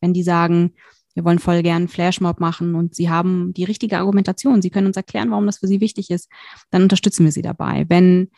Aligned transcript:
Wenn 0.00 0.12
die 0.12 0.22
sagen, 0.22 0.74
wir 1.14 1.24
wollen 1.24 1.38
voll 1.38 1.62
gern 1.62 1.88
Flashmob 1.88 2.40
machen 2.40 2.74
und 2.74 2.94
sie 2.94 3.10
haben 3.10 3.52
die 3.54 3.64
richtige 3.64 3.98
Argumentation, 3.98 4.62
sie 4.62 4.70
können 4.70 4.86
uns 4.86 4.96
erklären, 4.96 5.30
warum 5.30 5.46
das 5.46 5.58
für 5.58 5.66
sie 5.66 5.80
wichtig 5.80 6.10
ist, 6.10 6.28
dann 6.70 6.82
unterstützen 6.82 7.24
wir 7.24 7.32
sie 7.32 7.42
dabei. 7.42 7.84
Wenn 7.88 8.30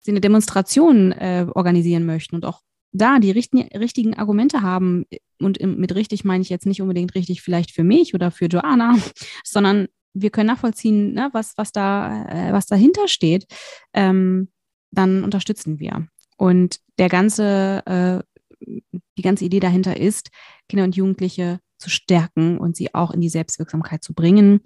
sie 0.00 0.10
eine 0.10 0.20
Demonstration 0.20 1.12
äh, 1.12 1.46
organisieren 1.54 2.06
möchten 2.06 2.36
und 2.36 2.44
auch 2.44 2.60
da 2.92 3.18
die 3.18 3.30
richten, 3.30 3.58
richtigen 3.76 4.14
Argumente 4.14 4.62
haben, 4.62 5.06
und 5.38 5.60
mit 5.62 5.94
richtig 5.94 6.24
meine 6.24 6.42
ich 6.42 6.50
jetzt 6.50 6.66
nicht 6.66 6.82
unbedingt 6.82 7.14
richtig 7.14 7.40
vielleicht 7.40 7.70
für 7.70 7.84
mich 7.84 8.14
oder 8.14 8.30
für 8.30 8.46
Joanna, 8.46 8.96
sondern 9.44 9.88
wir 10.12 10.30
können 10.30 10.48
nachvollziehen, 10.48 11.14
ne, 11.14 11.30
was, 11.32 11.54
was, 11.56 11.72
da, 11.72 12.26
äh, 12.26 12.52
was 12.52 12.66
dahinter 12.66 13.08
steht, 13.08 13.46
ähm, 13.94 14.48
dann 14.90 15.24
unterstützen 15.24 15.78
wir. 15.78 16.08
Und 16.36 16.80
der 16.98 17.08
ganze, 17.08 17.82
äh, 17.86 18.80
die 19.16 19.22
ganze 19.22 19.44
Idee 19.44 19.60
dahinter 19.60 19.96
ist, 19.96 20.30
Kinder 20.70 20.84
und 20.84 20.96
Jugendliche 20.96 21.58
zu 21.78 21.90
stärken 21.90 22.58
und 22.58 22.76
sie 22.76 22.94
auch 22.94 23.10
in 23.10 23.20
die 23.20 23.28
Selbstwirksamkeit 23.28 24.04
zu 24.04 24.14
bringen 24.14 24.60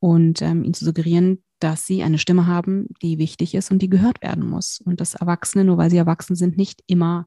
und 0.00 0.42
ähm, 0.42 0.64
ihnen 0.64 0.74
zu 0.74 0.84
suggerieren, 0.84 1.42
dass 1.60 1.86
sie 1.86 2.02
eine 2.02 2.18
Stimme 2.18 2.46
haben, 2.46 2.88
die 3.00 3.18
wichtig 3.18 3.54
ist 3.54 3.70
und 3.70 3.80
die 3.80 3.88
gehört 3.88 4.22
werden 4.22 4.46
muss. 4.46 4.80
Und 4.84 5.00
dass 5.00 5.14
Erwachsene, 5.14 5.64
nur 5.64 5.78
weil 5.78 5.90
sie 5.90 5.96
erwachsen 5.96 6.36
sind, 6.36 6.58
nicht 6.58 6.82
immer 6.86 7.26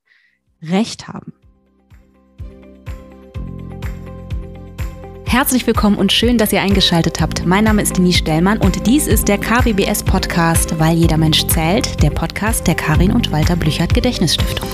Recht 0.61 1.07
haben. 1.07 1.33
Herzlich 5.25 5.65
willkommen 5.65 5.95
und 5.95 6.11
schön, 6.11 6.37
dass 6.37 6.51
ihr 6.51 6.61
eingeschaltet 6.61 7.21
habt. 7.21 7.45
Mein 7.45 7.63
Name 7.63 7.83
ist 7.83 7.97
Denise 7.97 8.17
Stellmann 8.17 8.57
und 8.57 8.85
dies 8.85 9.07
ist 9.07 9.27
der 9.27 9.37
KWBS 9.37 10.03
Podcast, 10.03 10.77
weil 10.79 10.97
jeder 10.97 11.17
Mensch 11.17 11.47
zählt, 11.47 12.01
der 12.03 12.09
Podcast 12.09 12.67
der 12.67 12.75
Karin 12.75 13.11
und 13.11 13.31
Walter 13.31 13.55
Blüchert 13.55 13.93
Gedächtnisstiftung. 13.93 14.67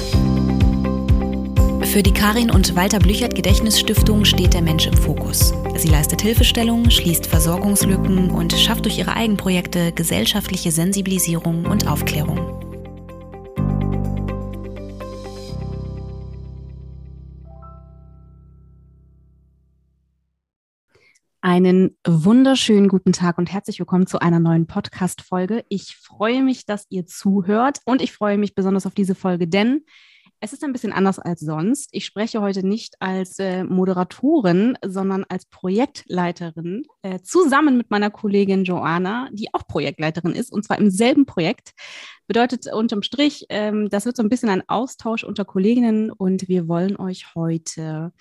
Für 1.85 2.03
die 2.03 2.11
Karin 2.11 2.51
und 2.51 2.75
Walter 2.75 2.99
Blüchert 2.99 3.35
Gedächtnisstiftung 3.35 4.25
steht 4.25 4.53
der 4.53 4.61
Mensch 4.61 4.85
im 4.85 4.93
Fokus. 4.93 5.53
Sie 5.77 5.87
leistet 5.87 6.21
Hilfestellung, 6.21 6.89
schließt 6.89 7.27
Versorgungslücken 7.27 8.31
und 8.31 8.51
schafft 8.53 8.83
durch 8.85 8.97
ihre 8.97 9.15
Eigenprojekte 9.15 9.93
gesellschaftliche 9.93 10.71
Sensibilisierung 10.71 11.65
und 11.65 11.87
Aufklärung. 11.87 12.37
Einen 21.39 21.95
wunderschönen 22.05 22.89
guten 22.89 23.13
Tag 23.13 23.37
und 23.37 23.53
herzlich 23.53 23.79
willkommen 23.79 24.07
zu 24.07 24.19
einer 24.19 24.39
neuen 24.39 24.67
Podcast-Folge. 24.67 25.63
Ich 25.69 25.95
freue 25.95 26.41
mich, 26.43 26.65
dass 26.65 26.87
ihr 26.89 27.05
zuhört 27.05 27.79
und 27.85 28.01
ich 28.01 28.11
freue 28.11 28.37
mich 28.37 28.55
besonders 28.55 28.85
auf 28.87 28.95
diese 28.95 29.15
Folge, 29.15 29.47
denn 29.47 29.85
es 30.45 30.53
ist 30.53 30.63
ein 30.63 30.73
bisschen 30.73 30.93
anders 30.93 31.17
als 31.17 31.39
sonst. 31.39 31.89
Ich 31.91 32.05
spreche 32.05 32.39
heute 32.39 32.65
nicht 32.65 33.01
als 33.01 33.39
äh, 33.39 33.63
Moderatorin, 33.63 34.77
sondern 34.85 35.25
als 35.27 35.47
Projektleiterin 35.47 36.83
äh, 37.01 37.19
zusammen 37.21 37.77
mit 37.77 37.89
meiner 37.89 38.11
Kollegin 38.11 38.63
Joanna, 38.63 39.27
die 39.33 39.51
auch 39.55 39.67
Projektleiterin 39.67 40.33
ist 40.33 40.53
und 40.53 40.63
zwar 40.63 40.77
im 40.77 40.91
selben 40.91 41.25
Projekt. 41.25 41.71
Bedeutet 42.27 42.71
unterm 42.71 43.01
Strich, 43.01 43.47
ähm, 43.49 43.89
das 43.89 44.05
wird 44.05 44.15
so 44.15 44.21
ein 44.21 44.29
bisschen 44.29 44.49
ein 44.49 44.61
Austausch 44.67 45.23
unter 45.23 45.45
Kolleginnen 45.45 46.11
und 46.11 46.47
wir 46.47 46.67
wollen 46.67 46.95
euch 46.95 47.33
heute 47.33 48.13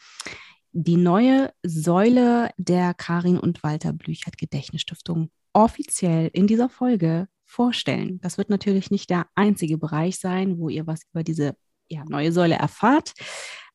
die 0.73 0.97
neue 0.97 1.53
Säule 1.63 2.53
der 2.57 2.95
Karin 2.95 3.39
und 3.39 3.63
Walter 3.63 3.93
Blüchert 3.93 4.39
Gedächtnisstiftung 4.39 5.29
offiziell 5.53 6.31
in 6.33 6.47
dieser 6.47 6.71
Folge 6.71 7.29
vorstellen. 7.45 8.19
Das 8.23 8.39
wird 8.39 8.49
natürlich 8.49 8.91
nicht 8.91 9.11
der 9.11 9.27
einzige 9.35 9.77
Bereich 9.77 10.19
sein, 10.19 10.59
wo 10.59 10.71
ihr 10.71 10.87
was 10.87 11.03
über 11.13 11.23
diese 11.23 11.55
ja, 11.89 12.05
neue 12.09 12.33
Säule 12.33 12.55
erfahrt, 12.55 13.13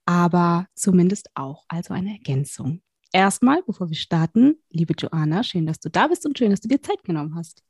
aber 0.06 0.66
zumindest 0.76 1.30
auch 1.36 1.66
also 1.68 1.94
eine 1.94 2.12
Ergänzung. 2.12 2.82
Erstmal, 3.12 3.64
bevor 3.64 3.90
wir 3.90 3.96
starten, 3.96 4.56
liebe 4.70 4.94
Joanna, 4.98 5.44
schön, 5.44 5.66
dass 5.66 5.80
du 5.80 5.90
da 5.90 6.08
bist 6.08 6.26
und 6.26 6.38
schön, 6.38 6.52
dass 6.52 6.62
du 6.62 6.68
dir 6.68 6.82
Zeit 6.82 7.04
genommen 7.04 7.36
hast. 7.36 7.64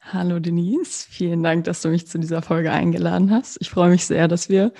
Hallo 0.00 0.40
Denise, 0.40 1.06
vielen 1.08 1.44
Dank, 1.44 1.64
dass 1.64 1.80
du 1.82 1.88
mich 1.88 2.08
zu 2.08 2.18
dieser 2.18 2.42
Folge 2.42 2.72
eingeladen 2.72 3.30
hast. 3.30 3.58
Ich 3.60 3.70
freue 3.70 3.90
mich 3.90 4.04
sehr, 4.04 4.26
dass 4.26 4.48
wir 4.48 4.72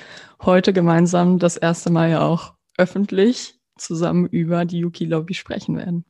heute 0.42 0.72
gemeinsam 0.72 1.38
das 1.38 1.56
erste 1.56 1.90
Mal 1.90 2.10
ja 2.10 2.26
auch 2.26 2.54
öffentlich 2.76 3.60
zusammen 3.76 4.26
über 4.26 4.64
die 4.64 4.80
Yuki-Lobby 4.80 5.34
sprechen 5.34 5.76
werden. 5.76 6.04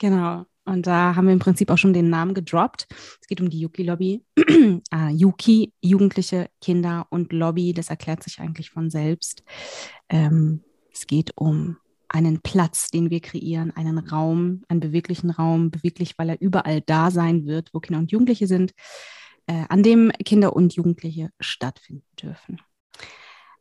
Genau. 0.00 0.46
Und 0.64 0.86
da 0.86 1.14
haben 1.14 1.26
wir 1.26 1.32
im 1.32 1.38
Prinzip 1.38 1.70
auch 1.70 1.78
schon 1.78 1.92
den 1.92 2.08
Namen 2.08 2.34
gedroppt. 2.34 2.86
Es 3.20 3.26
geht 3.26 3.40
um 3.40 3.50
die 3.50 3.60
Yuki-Lobby. 3.60 4.24
ah, 4.90 5.10
Yuki, 5.10 5.72
Jugendliche, 5.82 6.48
Kinder 6.60 7.06
und 7.10 7.32
Lobby, 7.32 7.74
das 7.74 7.90
erklärt 7.90 8.22
sich 8.22 8.40
eigentlich 8.40 8.70
von 8.70 8.90
selbst. 8.90 9.44
Ähm, 10.08 10.62
es 10.92 11.06
geht 11.06 11.32
um 11.36 11.76
einen 12.08 12.40
Platz, 12.40 12.90
den 12.90 13.10
wir 13.10 13.20
kreieren, 13.20 13.72
einen 13.72 13.98
Raum, 13.98 14.62
einen 14.68 14.80
beweglichen 14.80 15.30
Raum, 15.30 15.70
beweglich, 15.70 16.14
weil 16.16 16.30
er 16.30 16.40
überall 16.40 16.80
da 16.80 17.10
sein 17.10 17.46
wird, 17.46 17.74
wo 17.74 17.80
Kinder 17.80 17.98
und 17.98 18.12
Jugendliche 18.12 18.46
sind, 18.46 18.72
äh, 19.46 19.64
an 19.68 19.82
dem 19.82 20.12
Kinder 20.24 20.54
und 20.54 20.74
Jugendliche 20.74 21.30
stattfinden 21.40 22.06
dürfen. 22.20 22.60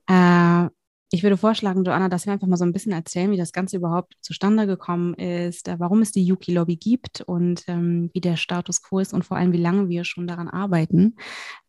Äh, 0.08 0.70
ich 1.14 1.22
würde 1.22 1.38
vorschlagen, 1.38 1.84
Joanna, 1.84 2.10
dass 2.10 2.26
wir 2.26 2.34
einfach 2.34 2.48
mal 2.48 2.58
so 2.58 2.66
ein 2.66 2.74
bisschen 2.74 2.92
erzählen, 2.92 3.30
wie 3.30 3.38
das 3.38 3.54
Ganze 3.54 3.78
überhaupt 3.78 4.16
zustande 4.22 4.66
gekommen 4.66 5.14
ist, 5.14 5.68
äh, 5.68 5.76
warum 5.78 6.02
es 6.02 6.12
die 6.12 6.26
Yuki-Lobby 6.26 6.76
gibt 6.76 7.22
und 7.22 7.64
ähm, 7.68 8.10
wie 8.14 8.20
der 8.20 8.36
Status 8.36 8.82
quo 8.82 8.98
ist 8.98 9.14
und 9.14 9.24
vor 9.24 9.38
allem, 9.38 9.52
wie 9.54 9.62
lange 9.62 9.90
wir 9.90 10.06
schon 10.06 10.26
daran 10.26 10.48
arbeiten. 10.48 11.16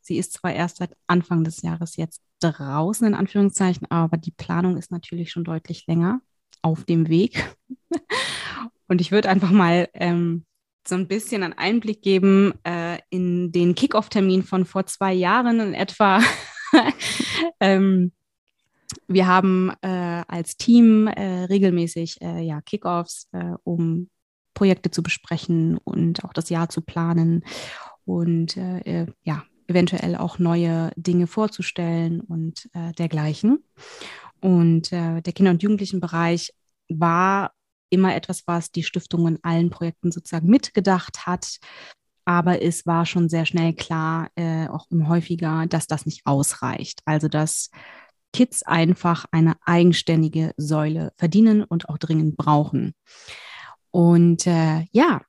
Sie 0.00 0.16
ist 0.16 0.32
zwar 0.32 0.55
erst 0.55 0.78
seit 0.78 0.97
Anfang 1.09 1.44
des 1.44 1.60
Jahres 1.60 1.97
jetzt 1.97 2.22
draußen, 2.41 3.06
in 3.06 3.15
Anführungszeichen, 3.15 3.87
aber 3.91 4.16
die 4.16 4.31
Planung 4.31 4.78
ist 4.78 4.91
natürlich 4.91 5.31
schon 5.31 5.44
deutlich 5.44 5.87
länger 5.87 6.22
auf 6.62 6.84
dem 6.84 7.09
Weg. 7.11 7.55
und 8.88 9.03
ich 9.03 9.12
würde 9.12 9.28
einfach 9.28 9.50
mal 9.50 9.91
ähm, 9.93 10.47
so 10.88 10.94
ein 10.94 11.06
bisschen 11.06 11.43
einen 11.43 11.53
Einblick 11.53 12.00
geben 12.00 12.55
äh, 12.65 12.99
in 13.11 13.53
den 13.53 13.75
Kickoff-Termin 13.75 14.43
von 14.43 14.65
vor 14.65 14.87
zwei 14.87 15.12
Jahren 15.12 15.61
in 15.61 15.75
etwa. 15.75 16.22
ähm, 17.61 18.12
wir 19.09 19.27
haben 19.27 19.72
äh, 19.83 20.22
als 20.28 20.56
Team 20.56 21.06
äh, 21.06 21.45
regelmäßig 21.45 22.21
äh, 22.21 22.41
ja, 22.41 22.61
Kickoffs, 22.61 23.28
äh, 23.33 23.55
um 23.65 24.09
Projekte 24.55 24.91
zu 24.91 25.03
besprechen 25.03 25.78
und 25.78 26.25
auch 26.25 26.33
das 26.33 26.49
Jahr 26.49 26.69
zu 26.69 26.81
planen 26.81 27.44
und 28.05 28.56
äh, 28.56 28.78
äh, 28.81 29.06
ja, 29.23 29.44
eventuell 29.67 30.17
auch 30.17 30.39
neue 30.39 30.91
Dinge 30.97 31.27
vorzustellen 31.27 32.21
und 32.21 32.69
dergleichen. 32.99 33.65
Und 34.43 34.93
der 34.93 35.23
Kinder- 35.23 35.53
und 35.53 35.62
Jugendlichenbereich 35.62 36.53
war 36.91 37.53
immer 37.89 38.15
etwas, 38.15 38.47
was 38.47 38.71
die 38.73 38.83
Stiftung 38.83 39.27
in 39.27 39.39
allen 39.43 39.71
Projekten 39.71 40.12
sozusagen 40.12 40.49
mitgedacht 40.49 41.27
hat. 41.27 41.56
Aber 42.27 42.61
es 42.61 42.84
war 42.84 43.06
schon 43.06 43.31
sehr 43.31 43.47
schnell 43.47 43.73
klar, 43.73 44.28
auch 44.69 44.87
häufiger, 44.91 45.65
dass 45.67 45.87
das 45.87 46.05
nicht 46.05 46.27
ausreicht. 46.27 47.00
Also 47.06 47.28
dass 47.28 47.71
Kids 48.34 48.65
einfach 48.65 49.27
eine 49.31 49.55
eigenständige 49.65 50.53
Säule 50.56 51.12
verdienen 51.17 51.62
und 51.62 51.89
auch 51.89 51.99
dringend 51.99 52.37
brauchen. 52.37 52.95
Und 53.93 54.47
äh, 54.49 54.87
ja, 54.91 55.22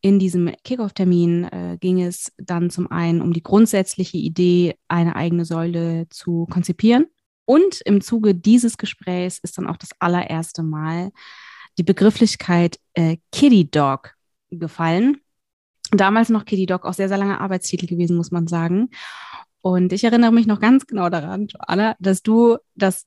in 0.00 0.18
diesem 0.18 0.52
Kickoff-Termin 0.64 1.44
äh, 1.44 1.78
ging 1.80 2.02
es 2.02 2.32
dann 2.36 2.70
zum 2.70 2.90
einen 2.90 3.22
um 3.22 3.32
die 3.32 3.42
grundsätzliche 3.42 4.18
Idee, 4.18 4.74
eine 4.88 5.14
eigene 5.14 5.44
Säule 5.44 6.08
zu 6.10 6.46
konzipieren. 6.50 7.06
Und 7.46 7.80
im 7.82 8.00
Zuge 8.00 8.34
dieses 8.34 8.78
Gesprächs 8.78 9.38
ist 9.38 9.56
dann 9.56 9.68
auch 9.68 9.76
das 9.76 9.90
allererste 10.00 10.64
Mal 10.64 11.12
die 11.78 11.84
Begrifflichkeit 11.84 12.80
äh, 12.94 13.18
Kitty 13.30 13.70
Dog 13.70 14.14
gefallen. 14.50 15.18
Damals 15.92 16.30
noch 16.30 16.44
Kitty 16.44 16.66
Dog, 16.66 16.84
auch 16.84 16.94
sehr, 16.94 17.08
sehr 17.08 17.18
langer 17.18 17.40
Arbeitstitel 17.40 17.86
gewesen, 17.86 18.16
muss 18.16 18.32
man 18.32 18.48
sagen. 18.48 18.90
Und 19.64 19.94
ich 19.94 20.04
erinnere 20.04 20.30
mich 20.30 20.46
noch 20.46 20.60
ganz 20.60 20.86
genau 20.86 21.08
daran, 21.08 21.46
Joanna, 21.46 21.96
dass 21.98 22.22
du 22.22 22.58
das 22.74 23.06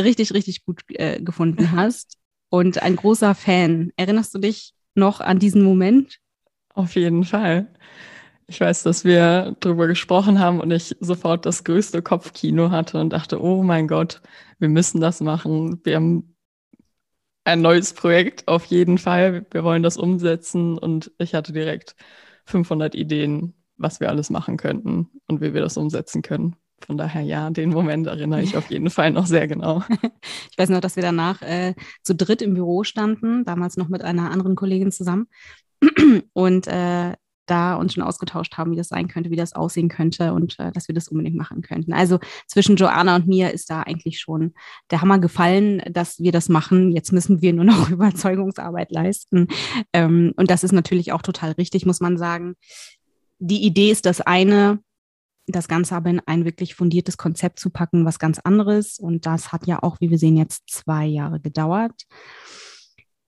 richtig, 0.00 0.32
richtig 0.32 0.64
gut 0.64 0.80
äh, 0.88 1.20
gefunden 1.20 1.72
hast 1.76 2.16
und 2.48 2.82
ein 2.82 2.96
großer 2.96 3.34
Fan. 3.34 3.92
Erinnerst 3.96 4.34
du 4.34 4.38
dich 4.38 4.72
noch 4.94 5.20
an 5.20 5.38
diesen 5.38 5.62
Moment? 5.62 6.18
Auf 6.72 6.94
jeden 6.94 7.24
Fall. 7.24 7.74
Ich 8.46 8.58
weiß, 8.58 8.84
dass 8.84 9.04
wir 9.04 9.54
darüber 9.60 9.86
gesprochen 9.86 10.38
haben 10.38 10.60
und 10.60 10.70
ich 10.70 10.96
sofort 11.00 11.44
das 11.44 11.62
größte 11.62 12.00
Kopfkino 12.00 12.70
hatte 12.70 12.98
und 12.98 13.10
dachte, 13.10 13.42
oh 13.42 13.62
mein 13.62 13.86
Gott, 13.86 14.22
wir 14.58 14.70
müssen 14.70 14.98
das 14.98 15.20
machen. 15.20 15.78
Wir 15.84 15.96
haben 15.96 16.34
ein 17.44 17.60
neues 17.60 17.92
Projekt 17.92 18.48
auf 18.48 18.64
jeden 18.64 18.96
Fall. 18.96 19.44
Wir 19.50 19.62
wollen 19.62 19.82
das 19.82 19.98
umsetzen 19.98 20.78
und 20.78 21.12
ich 21.18 21.34
hatte 21.34 21.52
direkt 21.52 21.96
500 22.46 22.94
Ideen, 22.94 23.52
was 23.76 24.00
wir 24.00 24.08
alles 24.08 24.30
machen 24.30 24.56
könnten 24.56 25.08
und 25.26 25.40
wie 25.40 25.54
wir 25.54 25.60
das 25.60 25.76
umsetzen 25.76 26.22
können. 26.22 26.56
Von 26.84 26.96
daher 26.96 27.22
ja, 27.22 27.50
den 27.50 27.70
Moment 27.70 28.06
erinnere 28.06 28.42
ich 28.42 28.56
auf 28.56 28.70
jeden 28.70 28.90
Fall 28.90 29.12
noch 29.12 29.26
sehr 29.26 29.46
genau. 29.46 29.82
Ich 30.50 30.58
weiß 30.58 30.68
noch, 30.68 30.80
dass 30.80 30.96
wir 30.96 31.02
danach 31.02 31.40
äh, 31.42 31.74
zu 32.02 32.14
dritt 32.14 32.42
im 32.42 32.54
Büro 32.54 32.84
standen, 32.84 33.44
damals 33.44 33.76
noch 33.76 33.88
mit 33.88 34.02
einer 34.02 34.30
anderen 34.30 34.56
Kollegin 34.56 34.92
zusammen. 34.92 35.28
Und 36.32 36.66
äh, 36.66 37.14
da 37.46 37.74
uns 37.74 37.94
schon 37.94 38.02
ausgetauscht 38.02 38.56
haben, 38.56 38.72
wie 38.72 38.76
das 38.76 38.88
sein 38.88 39.08
könnte, 39.08 39.30
wie 39.30 39.36
das 39.36 39.52
aussehen 39.52 39.88
könnte 39.88 40.32
und 40.32 40.58
äh, 40.58 40.70
dass 40.70 40.88
wir 40.88 40.94
das 40.94 41.08
unbedingt 41.08 41.36
machen 41.36 41.60
könnten. 41.60 41.92
Also 41.92 42.18
zwischen 42.46 42.76
Joanna 42.76 43.16
und 43.16 43.26
mir 43.26 43.50
ist 43.50 43.68
da 43.68 43.82
eigentlich 43.82 44.20
schon 44.20 44.54
der 44.90 45.00
Hammer 45.00 45.18
gefallen, 45.18 45.82
dass 45.90 46.20
wir 46.20 46.32
das 46.32 46.48
machen. 46.48 46.92
Jetzt 46.92 47.12
müssen 47.12 47.42
wir 47.42 47.52
nur 47.52 47.64
noch 47.64 47.90
Überzeugungsarbeit 47.90 48.92
leisten. 48.92 49.48
Ähm, 49.92 50.32
und 50.36 50.50
das 50.50 50.64
ist 50.64 50.72
natürlich 50.72 51.12
auch 51.12 51.22
total 51.22 51.52
richtig, 51.52 51.84
muss 51.84 52.00
man 52.00 52.16
sagen. 52.16 52.54
Die 53.44 53.64
Idee 53.64 53.90
ist 53.90 54.06
das 54.06 54.20
eine, 54.20 54.78
das 55.48 55.66
Ganze 55.66 55.96
aber 55.96 56.10
in 56.10 56.20
ein 56.26 56.44
wirklich 56.44 56.76
fundiertes 56.76 57.16
Konzept 57.16 57.58
zu 57.58 57.70
packen, 57.70 58.04
was 58.04 58.20
ganz 58.20 58.38
anderes. 58.38 59.00
Und 59.00 59.26
das 59.26 59.50
hat 59.50 59.66
ja 59.66 59.82
auch, 59.82 60.00
wie 60.00 60.10
wir 60.10 60.18
sehen, 60.18 60.36
jetzt 60.36 60.70
zwei 60.70 61.06
Jahre 61.06 61.40
gedauert. 61.40 62.04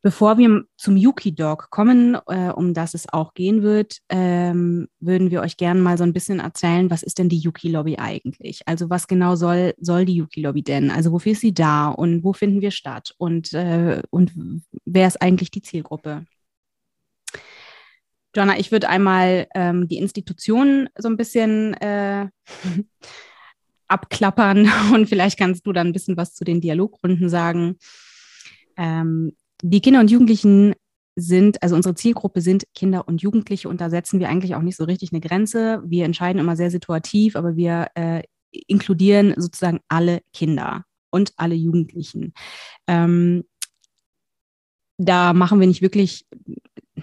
Bevor 0.02 0.38
wir 0.38 0.66
zum 0.76 0.96
Yuki 0.96 1.34
Dog 1.34 1.68
kommen, 1.70 2.16
äh, 2.28 2.50
um 2.50 2.74
das 2.74 2.94
es 2.94 3.12
auch 3.12 3.34
gehen 3.34 3.62
wird, 3.62 3.98
ähm, 4.08 4.86
würden 5.00 5.32
wir 5.32 5.40
euch 5.40 5.56
gerne 5.56 5.80
mal 5.80 5.98
so 5.98 6.04
ein 6.04 6.12
bisschen 6.12 6.38
erzählen, 6.38 6.90
was 6.90 7.02
ist 7.02 7.18
denn 7.18 7.28
die 7.28 7.38
Yuki 7.38 7.70
Lobby 7.70 7.96
eigentlich? 7.96 8.60
Also 8.66 8.90
was 8.90 9.08
genau 9.08 9.34
soll, 9.34 9.74
soll 9.78 10.04
die 10.04 10.14
Yuki 10.14 10.42
Lobby 10.42 10.62
denn? 10.62 10.92
Also 10.92 11.10
wofür 11.10 11.32
ist 11.32 11.40
sie 11.40 11.54
da 11.54 11.88
und 11.88 12.22
wo 12.22 12.34
finden 12.34 12.60
wir 12.60 12.70
statt? 12.70 13.14
Und, 13.18 13.52
äh, 13.52 14.00
und 14.10 14.30
wer 14.84 15.08
ist 15.08 15.20
eigentlich 15.20 15.50
die 15.50 15.62
Zielgruppe? 15.62 16.24
Joanna, 18.34 18.58
ich 18.58 18.72
würde 18.72 18.88
einmal 18.88 19.46
ähm, 19.54 19.88
die 19.88 19.98
Institutionen 19.98 20.88
so 20.98 21.08
ein 21.08 21.16
bisschen 21.16 21.74
äh, 21.74 22.28
abklappern 23.88 24.70
und 24.94 25.08
vielleicht 25.08 25.38
kannst 25.38 25.66
du 25.66 25.72
dann 25.72 25.88
ein 25.88 25.92
bisschen 25.92 26.16
was 26.16 26.34
zu 26.34 26.44
den 26.44 26.60
Dialogrunden 26.60 27.28
sagen. 27.28 27.76
Ähm, 28.76 29.36
die 29.62 29.80
Kinder 29.80 30.00
und 30.00 30.10
Jugendlichen 30.10 30.74
sind, 31.16 31.62
also 31.62 31.76
unsere 31.76 31.94
Zielgruppe 31.94 32.40
sind 32.40 32.64
Kinder 32.74 33.06
und 33.06 33.22
Jugendliche 33.22 33.68
und 33.68 33.80
da 33.80 33.88
setzen 33.88 34.18
wir 34.18 34.28
eigentlich 34.28 34.56
auch 34.56 34.62
nicht 34.62 34.76
so 34.76 34.84
richtig 34.84 35.12
eine 35.12 35.20
Grenze. 35.20 35.82
Wir 35.86 36.04
entscheiden 36.04 36.40
immer 36.40 36.56
sehr 36.56 36.70
situativ, 36.70 37.36
aber 37.36 37.56
wir 37.56 37.88
äh, 37.94 38.22
inkludieren 38.66 39.34
sozusagen 39.36 39.80
alle 39.88 40.20
Kinder 40.32 40.84
und 41.10 41.32
alle 41.36 41.54
Jugendlichen. 41.54 42.34
Ähm, 42.88 43.44
da 44.98 45.32
machen 45.32 45.60
wir 45.60 45.66
nicht 45.66 45.82
wirklich 45.82 46.26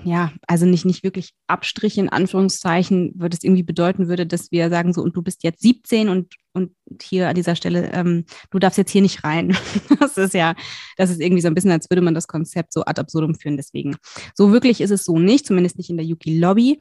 ja, 0.03 0.31
also 0.47 0.65
nicht, 0.65 0.85
nicht 0.85 1.03
wirklich 1.03 1.33
Abstriche 1.47 2.01
in 2.01 2.09
Anführungszeichen, 2.09 3.13
würde 3.15 3.37
es 3.37 3.43
irgendwie 3.43 3.63
bedeuten 3.63 4.07
würde, 4.07 4.25
dass 4.25 4.51
wir 4.51 4.69
sagen 4.69 4.93
so, 4.93 5.01
und 5.01 5.15
du 5.15 5.21
bist 5.21 5.43
jetzt 5.43 5.61
17 5.61 6.09
und, 6.09 6.35
und 6.53 6.73
hier 7.01 7.29
an 7.29 7.35
dieser 7.35 7.55
Stelle, 7.55 7.91
ähm, 7.93 8.25
du 8.49 8.59
darfst 8.59 8.77
jetzt 8.77 8.91
hier 8.91 9.01
nicht 9.01 9.23
rein. 9.23 9.55
das 9.99 10.17
ist 10.17 10.33
ja, 10.33 10.55
das 10.97 11.09
ist 11.09 11.21
irgendwie 11.21 11.41
so 11.41 11.47
ein 11.47 11.53
bisschen, 11.53 11.71
als 11.71 11.89
würde 11.89 12.01
man 12.01 12.15
das 12.15 12.27
Konzept 12.27 12.73
so 12.73 12.83
ad 12.85 12.99
absurdum 12.99 13.35
führen. 13.35 13.57
Deswegen, 13.57 13.95
so 14.35 14.51
wirklich 14.51 14.81
ist 14.81 14.91
es 14.91 15.03
so 15.03 15.19
nicht, 15.19 15.45
zumindest 15.45 15.77
nicht 15.77 15.89
in 15.89 15.97
der 15.97 16.05
Yuki 16.05 16.39
Lobby. 16.39 16.79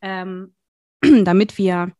Ähm, 0.00 0.54
damit 1.24 1.58
wir 1.58 1.92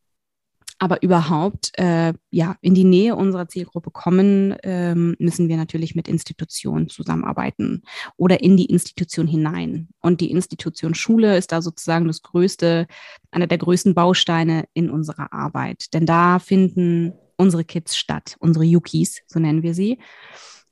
aber 0.83 1.01
überhaupt 1.01 1.79
äh, 1.79 2.13
ja, 2.33 2.57
in 2.61 2.75
die 2.75 2.83
Nähe 2.83 3.15
unserer 3.15 3.47
Zielgruppe 3.47 3.93
kommen, 3.93 4.57
ähm, 4.65 5.15
müssen 5.21 5.49
wir 5.49 5.57
natürlich 5.57 5.95
mit 5.95 6.09
Institutionen 6.09 6.89
zusammenarbeiten 6.89 7.83
oder 8.17 8.43
in 8.43 8.57
die 8.57 8.65
Institution 8.65 9.29
hinein. 9.29 9.91
Und 10.01 10.21
die 10.21 10.33
Institution 10.33 10.97
Schule 10.97 11.37
ist 11.37 11.53
da 11.53 11.63
sozusagen 11.63 12.09
das 12.09 12.23
größte, 12.23 12.89
einer 13.31 13.47
der 13.47 13.59
größten 13.59 13.95
Bausteine 13.95 14.65
in 14.75 14.91
unserer 14.91 15.33
Arbeit. 15.33 15.95
Denn 15.95 16.05
da 16.05 16.41
finden 16.41 17.13
unsere 17.37 17.63
Kids 17.63 17.97
statt, 17.97 18.35
unsere 18.41 18.65
Yukis, 18.65 19.23
so 19.29 19.39
nennen 19.39 19.63
wir 19.63 19.75
sie. 19.75 20.01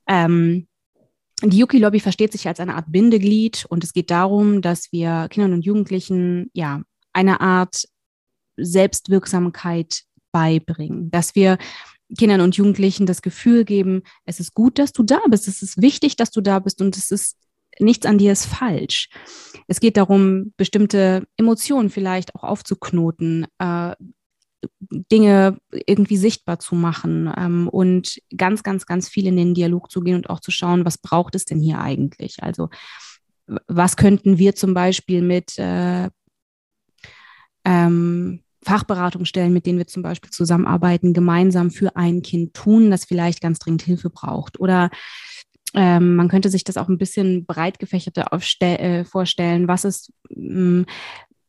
Ähm, 0.08 0.66
die 1.44 1.58
Yuki-Lobby 1.58 2.00
versteht 2.00 2.32
sich 2.32 2.48
als 2.48 2.58
eine 2.58 2.74
Art 2.74 2.86
Bindeglied 2.88 3.64
und 3.68 3.84
es 3.84 3.92
geht 3.92 4.10
darum, 4.10 4.60
dass 4.60 4.90
wir 4.90 5.28
Kindern 5.30 5.52
und 5.52 5.64
Jugendlichen 5.64 6.50
ja 6.52 6.82
eine 7.12 7.40
Art 7.40 7.84
Selbstwirksamkeit 8.56 10.02
beibringen, 10.32 11.10
dass 11.10 11.34
wir 11.34 11.58
Kindern 12.18 12.40
und 12.40 12.56
Jugendlichen 12.56 13.06
das 13.06 13.22
Gefühl 13.22 13.64
geben, 13.64 14.02
es 14.24 14.40
ist 14.40 14.54
gut, 14.54 14.78
dass 14.78 14.92
du 14.92 15.02
da 15.02 15.20
bist, 15.28 15.48
es 15.48 15.62
ist 15.62 15.80
wichtig, 15.80 16.16
dass 16.16 16.30
du 16.30 16.40
da 16.40 16.58
bist 16.58 16.80
und 16.80 16.96
es 16.96 17.10
ist 17.10 17.36
nichts 17.78 18.06
an 18.06 18.18
dir 18.18 18.32
ist 18.32 18.46
falsch. 18.46 19.08
Es 19.68 19.80
geht 19.80 19.96
darum, 19.96 20.52
bestimmte 20.56 21.26
Emotionen 21.36 21.88
vielleicht 21.88 22.34
auch 22.34 22.42
aufzuknoten, 22.42 23.46
äh, 23.58 23.94
Dinge 24.80 25.58
irgendwie 25.72 26.16
sichtbar 26.16 26.58
zu 26.58 26.74
machen 26.74 27.32
ähm, 27.34 27.68
und 27.68 28.20
ganz, 28.36 28.62
ganz, 28.62 28.84
ganz 28.84 29.08
viel 29.08 29.26
in 29.26 29.36
den 29.36 29.54
Dialog 29.54 29.90
zu 29.90 30.00
gehen 30.00 30.16
und 30.16 30.28
auch 30.28 30.40
zu 30.40 30.50
schauen, 30.50 30.84
was 30.84 30.98
braucht 30.98 31.34
es 31.34 31.46
denn 31.46 31.60
hier 31.60 31.80
eigentlich? 31.80 32.42
Also 32.42 32.68
was 33.66 33.96
könnten 33.96 34.38
wir 34.38 34.54
zum 34.54 34.74
Beispiel 34.74 35.22
mit 35.22 35.58
äh, 35.58 36.10
ähm, 37.64 38.40
Fachberatungsstellen, 38.62 39.52
mit 39.52 39.66
denen 39.66 39.78
wir 39.78 39.86
zum 39.86 40.02
Beispiel 40.02 40.30
zusammenarbeiten, 40.30 41.14
gemeinsam 41.14 41.70
für 41.70 41.96
ein 41.96 42.22
Kind 42.22 42.54
tun, 42.54 42.90
das 42.90 43.04
vielleicht 43.04 43.40
ganz 43.40 43.58
dringend 43.58 43.82
Hilfe 43.82 44.10
braucht. 44.10 44.60
Oder 44.60 44.90
ähm, 45.74 46.16
man 46.16 46.28
könnte 46.28 46.50
sich 46.50 46.64
das 46.64 46.76
auch 46.76 46.88
ein 46.88 46.98
bisschen 46.98 47.46
breit 47.46 47.78
gefächerter 47.78 48.32
äh, 48.60 49.04
vorstellen. 49.04 49.68
Was 49.68 49.84
ist, 49.84 50.12
ähm, 50.34 50.86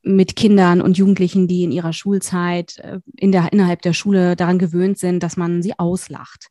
mit 0.04 0.36
Kindern 0.36 0.82
und 0.82 0.98
Jugendlichen, 0.98 1.48
die 1.48 1.64
in 1.64 1.72
ihrer 1.72 1.94
Schulzeit 1.94 2.78
äh, 2.80 3.00
in 3.18 3.32
der, 3.32 3.54
innerhalb 3.54 3.82
der 3.82 3.94
Schule 3.94 4.36
daran 4.36 4.58
gewöhnt 4.58 4.98
sind, 4.98 5.22
dass 5.22 5.38
man 5.38 5.62
sie 5.62 5.78
auslacht 5.78 6.48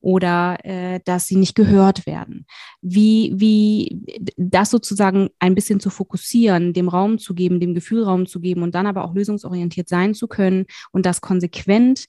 oder 0.00 0.58
äh, 0.64 1.00
dass 1.04 1.26
sie 1.26 1.36
nicht 1.36 1.54
gehört 1.54 2.06
werden. 2.06 2.46
Wie, 2.80 3.32
wie 3.36 4.02
das 4.36 4.70
sozusagen 4.70 5.28
ein 5.38 5.54
bisschen 5.54 5.80
zu 5.80 5.90
fokussieren, 5.90 6.72
dem 6.72 6.88
Raum 6.88 7.18
zu 7.18 7.34
geben, 7.34 7.60
dem 7.60 7.74
Gefühl 7.74 8.04
Raum 8.04 8.26
zu 8.26 8.40
geben 8.40 8.62
und 8.62 8.74
dann 8.74 8.86
aber 8.86 9.04
auch 9.04 9.14
lösungsorientiert 9.14 9.88
sein 9.88 10.14
zu 10.14 10.26
können 10.26 10.66
und 10.90 11.04
das 11.04 11.20
konsequent, 11.20 12.06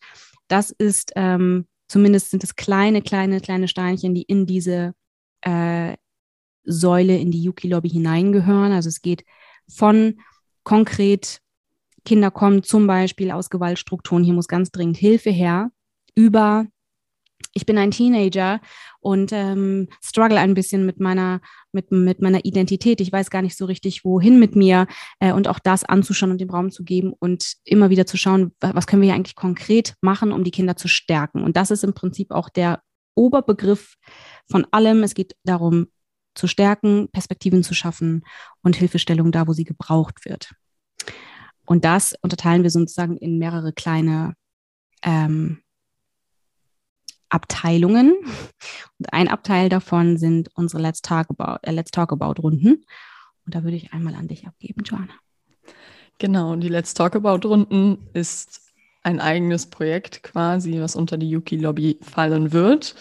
das 0.48 0.72
ist 0.72 1.12
ähm, 1.16 1.66
zumindest 1.88 2.32
sind 2.32 2.44
es 2.44 2.56
kleine, 2.56 3.02
kleine, 3.02 3.42
kleine 3.42 3.68
Steinchen, 3.68 4.16
die 4.16 4.24
in 4.24 4.46
diese 4.46 4.94
äh, 5.42 5.96
Säule, 6.64 7.18
in 7.18 7.32
die 7.32 7.44
Yuki-Lobby 7.44 7.90
hineingehören. 7.90 8.72
Also 8.72 8.90
es 8.90 9.02
geht 9.02 9.24
von 9.68 10.20
konkret 10.66 11.40
Kinder 12.04 12.30
kommen 12.30 12.62
zum 12.62 12.86
Beispiel 12.86 13.32
aus 13.32 13.50
Gewaltstrukturen, 13.50 14.24
hier 14.24 14.34
muss 14.34 14.50
ganz 14.50 14.72
dringend 14.72 14.98
Hilfe 14.98 15.30
her, 15.30 15.72
über 16.14 16.68
ich 17.54 17.66
bin 17.66 17.78
ein 17.78 17.92
Teenager 17.92 18.60
und 19.00 19.32
ähm, 19.32 19.88
struggle 20.04 20.38
ein 20.38 20.54
bisschen 20.54 20.86
mit 20.86 21.00
meiner, 21.00 21.40
mit, 21.72 21.90
mit 21.92 22.22
meiner 22.22 22.44
Identität. 22.44 23.00
Ich 23.00 23.12
weiß 23.12 23.30
gar 23.30 23.42
nicht 23.42 23.56
so 23.56 23.66
richtig, 23.66 24.04
wohin 24.04 24.40
mit 24.40 24.56
mir 24.58 24.88
äh, 25.20 25.32
und 25.32 25.48
auch 25.48 25.60
das 25.60 25.86
anzuschauen 25.86 26.32
und 26.32 26.42
dem 26.42 26.50
Raum 26.50 26.70
zu 26.70 26.84
geben 26.84 27.14
und 27.18 27.54
immer 27.64 27.90
wieder 27.90 28.06
zu 28.06 28.18
schauen, 28.18 28.54
was 28.60 28.88
können 28.88 29.02
wir 29.02 29.08
hier 29.08 29.16
eigentlich 29.16 29.36
konkret 29.36 29.96
machen, 30.02 30.34
um 30.34 30.44
die 30.44 30.52
Kinder 30.52 30.76
zu 30.76 30.90
stärken. 30.90 31.44
Und 31.44 31.56
das 31.56 31.72
ist 31.72 31.86
im 31.86 31.94
Prinzip 31.94 32.32
auch 32.32 32.50
der 32.50 32.82
Oberbegriff 33.16 33.96
von 34.50 34.68
allem. 34.72 35.04
Es 35.04 35.14
geht 35.14 35.36
darum, 35.44 35.88
zu 36.36 36.48
stärken, 36.48 37.10
Perspektiven 37.12 37.64
zu 37.64 37.74
schaffen 37.74 38.24
und 38.62 38.76
Hilfestellung 38.76 39.32
da, 39.32 39.48
wo 39.48 39.54
sie 39.54 39.64
gebraucht 39.64 40.26
wird. 40.26 40.54
Und 41.66 41.84
das 41.84 42.14
unterteilen 42.22 42.64
wir 42.64 42.70
sozusagen 42.70 43.18
in 43.18 43.40
mehrere 43.40 43.74
kleine 43.74 44.36
ähm, 45.02 45.62
Abteilungen. 47.30 48.14
Und 49.00 49.14
ein 49.14 49.28
Abteil 49.28 49.70
davon 49.70 50.18
sind 50.18 50.50
unsere 50.56 50.82
Let's 50.82 51.02
Talk 51.02 51.28
About, 51.30 51.60
äh, 51.64 51.72
Let's 51.72 51.92
Talk 51.92 52.12
About 52.12 52.42
Runden. 52.42 52.86
Und 53.46 53.56
da 53.56 53.64
würde 53.64 53.78
ich 53.78 53.94
einmal 53.94 54.16
an 54.16 54.28
dich 54.28 54.46
abgeben, 54.46 54.84
Joanna. 54.84 55.14
Genau, 56.18 56.56
die 56.56 56.70
Let's 56.70 56.94
Talk 56.94 57.16
About 57.16 57.48
Runden 57.48 57.98
ist 58.14 58.62
ein 59.04 59.20
eigenes 59.20 59.68
Projekt 59.68 60.24
quasi, 60.24 60.80
was 60.80 60.96
unter 60.96 61.18
die 61.18 61.30
Yuki 61.30 61.58
Lobby 61.58 62.00
fallen 62.02 62.52
wird 62.54 62.96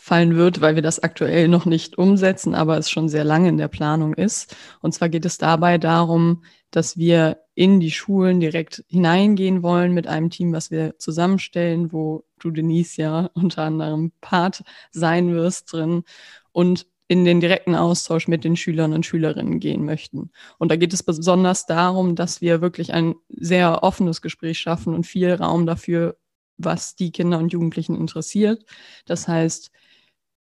fallen 0.00 0.34
wird, 0.34 0.60
weil 0.60 0.74
wir 0.74 0.82
das 0.82 1.02
aktuell 1.02 1.46
noch 1.46 1.66
nicht 1.66 1.98
umsetzen, 1.98 2.54
aber 2.54 2.78
es 2.78 2.90
schon 2.90 3.08
sehr 3.08 3.22
lange 3.22 3.50
in 3.50 3.58
der 3.58 3.68
Planung 3.68 4.14
ist. 4.14 4.56
Und 4.80 4.92
zwar 4.92 5.10
geht 5.10 5.26
es 5.26 5.36
dabei 5.36 5.76
darum, 5.76 6.42
dass 6.70 6.96
wir 6.96 7.38
in 7.54 7.80
die 7.80 7.90
Schulen 7.90 8.40
direkt 8.40 8.82
hineingehen 8.88 9.62
wollen 9.62 9.92
mit 9.92 10.06
einem 10.06 10.30
Team, 10.30 10.52
was 10.52 10.70
wir 10.70 10.98
zusammenstellen, 10.98 11.92
wo 11.92 12.24
du, 12.38 12.50
Denise, 12.50 12.96
ja 12.96 13.30
unter 13.34 13.64
anderem 13.64 14.12
Part 14.22 14.62
sein 14.90 15.34
wirst 15.34 15.72
drin 15.72 16.04
und 16.52 16.86
in 17.06 17.24
den 17.24 17.40
direkten 17.40 17.74
Austausch 17.74 18.28
mit 18.28 18.44
den 18.44 18.56
Schülern 18.56 18.94
und 18.94 19.04
Schülerinnen 19.04 19.60
gehen 19.60 19.84
möchten. 19.84 20.30
Und 20.58 20.70
da 20.70 20.76
geht 20.76 20.94
es 20.94 21.02
besonders 21.02 21.66
darum, 21.66 22.14
dass 22.14 22.40
wir 22.40 22.62
wirklich 22.62 22.94
ein 22.94 23.16
sehr 23.28 23.82
offenes 23.82 24.22
Gespräch 24.22 24.60
schaffen 24.60 24.94
und 24.94 25.06
viel 25.06 25.34
Raum 25.34 25.66
dafür, 25.66 26.16
was 26.56 26.94
die 26.94 27.10
Kinder 27.10 27.38
und 27.38 27.52
Jugendlichen 27.52 27.96
interessiert. 27.96 28.64
Das 29.06 29.28
heißt, 29.28 29.72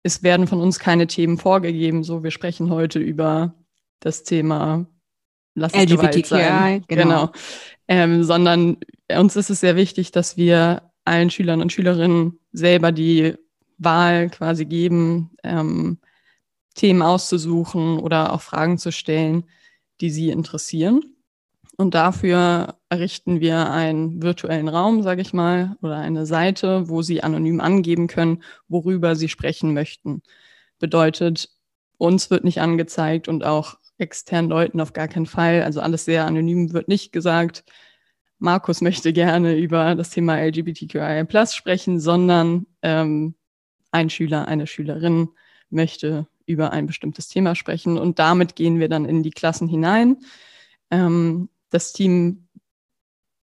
es 0.03 0.23
werden 0.23 0.47
von 0.47 0.61
uns 0.61 0.79
keine 0.79 1.07
Themen 1.07 1.39
vorgegeben, 1.39 2.05
so 2.05 2.23
wir 2.23 2.31
sprechen 2.31 2.71
heute 2.71 2.99
über 2.99 3.55
das 4.01 4.25
Thema 4.25 4.87
Lass 5.55 5.75
es 5.75 5.83
LGBTQI, 5.83 6.25
sein. 6.25 6.85
genau. 6.89 7.05
genau. 7.05 7.33
Ähm, 7.89 8.25
sondern 8.25 8.79
uns 9.15 9.37
ist 9.37 9.51
es 9.51 9.61
sehr 9.61 9.77
wichtig, 9.77 10.11
dass 10.11 10.37
wir 10.37 10.91
allen 11.05 11.31
Schülern 11.31 11.61
und 11.61 11.73
Schülerinnen 11.73 12.39
selber 12.53 12.93
die 12.93 13.35
Wahl 13.79 14.31
quasi 14.31 14.65
geben, 14.65 15.31
ähm, 15.43 15.99
Themen 16.75 17.03
auszusuchen 17.03 17.99
oder 17.99 18.33
auch 18.33 18.41
Fragen 18.41 18.79
zu 18.79 18.93
stellen, 18.93 19.45
die 20.01 20.11
sie 20.11 20.31
interessieren. 20.31 21.03
Und 21.76 21.95
dafür 21.95 22.76
errichten 22.91 23.41
wir 23.41 23.71
einen 23.71 24.23
virtuellen 24.23 24.69
Raum, 24.69 25.02
sage 25.02 25.23
ich 25.23 25.33
mal, 25.33 25.76
oder 25.81 25.97
eine 25.97 26.26
Seite, 26.26 26.88
wo 26.88 27.02
Sie 27.02 27.23
anonym 27.23 27.61
angeben 27.61 28.09
können, 28.09 28.43
worüber 28.69 29.17
Sie 29.17 29.29
sprechen 29.29 29.73
möchten. 29.73 30.23
Bedeutet, 30.79 31.50
uns 31.97 32.31
wird 32.31 32.45
nicht 32.45 32.61
angezeigt 32.61 33.29
und 33.29 33.45
auch 33.45 33.79
externen 33.99 34.50
Leuten 34.50 34.81
auf 34.81 34.93
gar 34.93 35.09
keinen 35.09 35.26
Fall. 35.26 35.62
Also 35.62 35.81
alles 35.81 36.05
sehr 36.05 36.26
anonym 36.26 36.73
wird 36.73 36.88
nicht 36.88 37.12
gesagt. 37.12 37.64
Markus 38.38 38.81
möchte 38.81 39.12
gerne 39.12 39.57
über 39.57 39.95
das 39.95 40.11
Thema 40.11 40.37
LGBTQIA 40.37 41.25
sprechen, 41.47 42.00
sondern 42.00 42.67
ähm, 42.83 43.35
ein 43.93 44.11
Schüler, 44.11 44.49
eine 44.49 44.67
Schülerin 44.67 45.29
möchte 45.71 46.26
über 46.45 46.73
ein 46.73 46.87
bestimmtes 46.87 47.29
Thema 47.29 47.55
sprechen. 47.55 47.97
Und 47.99 48.19
damit 48.19 48.57
gehen 48.57 48.81
wir 48.81 48.88
dann 48.88 49.05
in 49.05 49.23
die 49.23 49.31
Klassen 49.31 49.69
hinein. 49.69 50.19
Ähm, 50.91 51.49
das 51.73 51.93
Team 51.93 52.49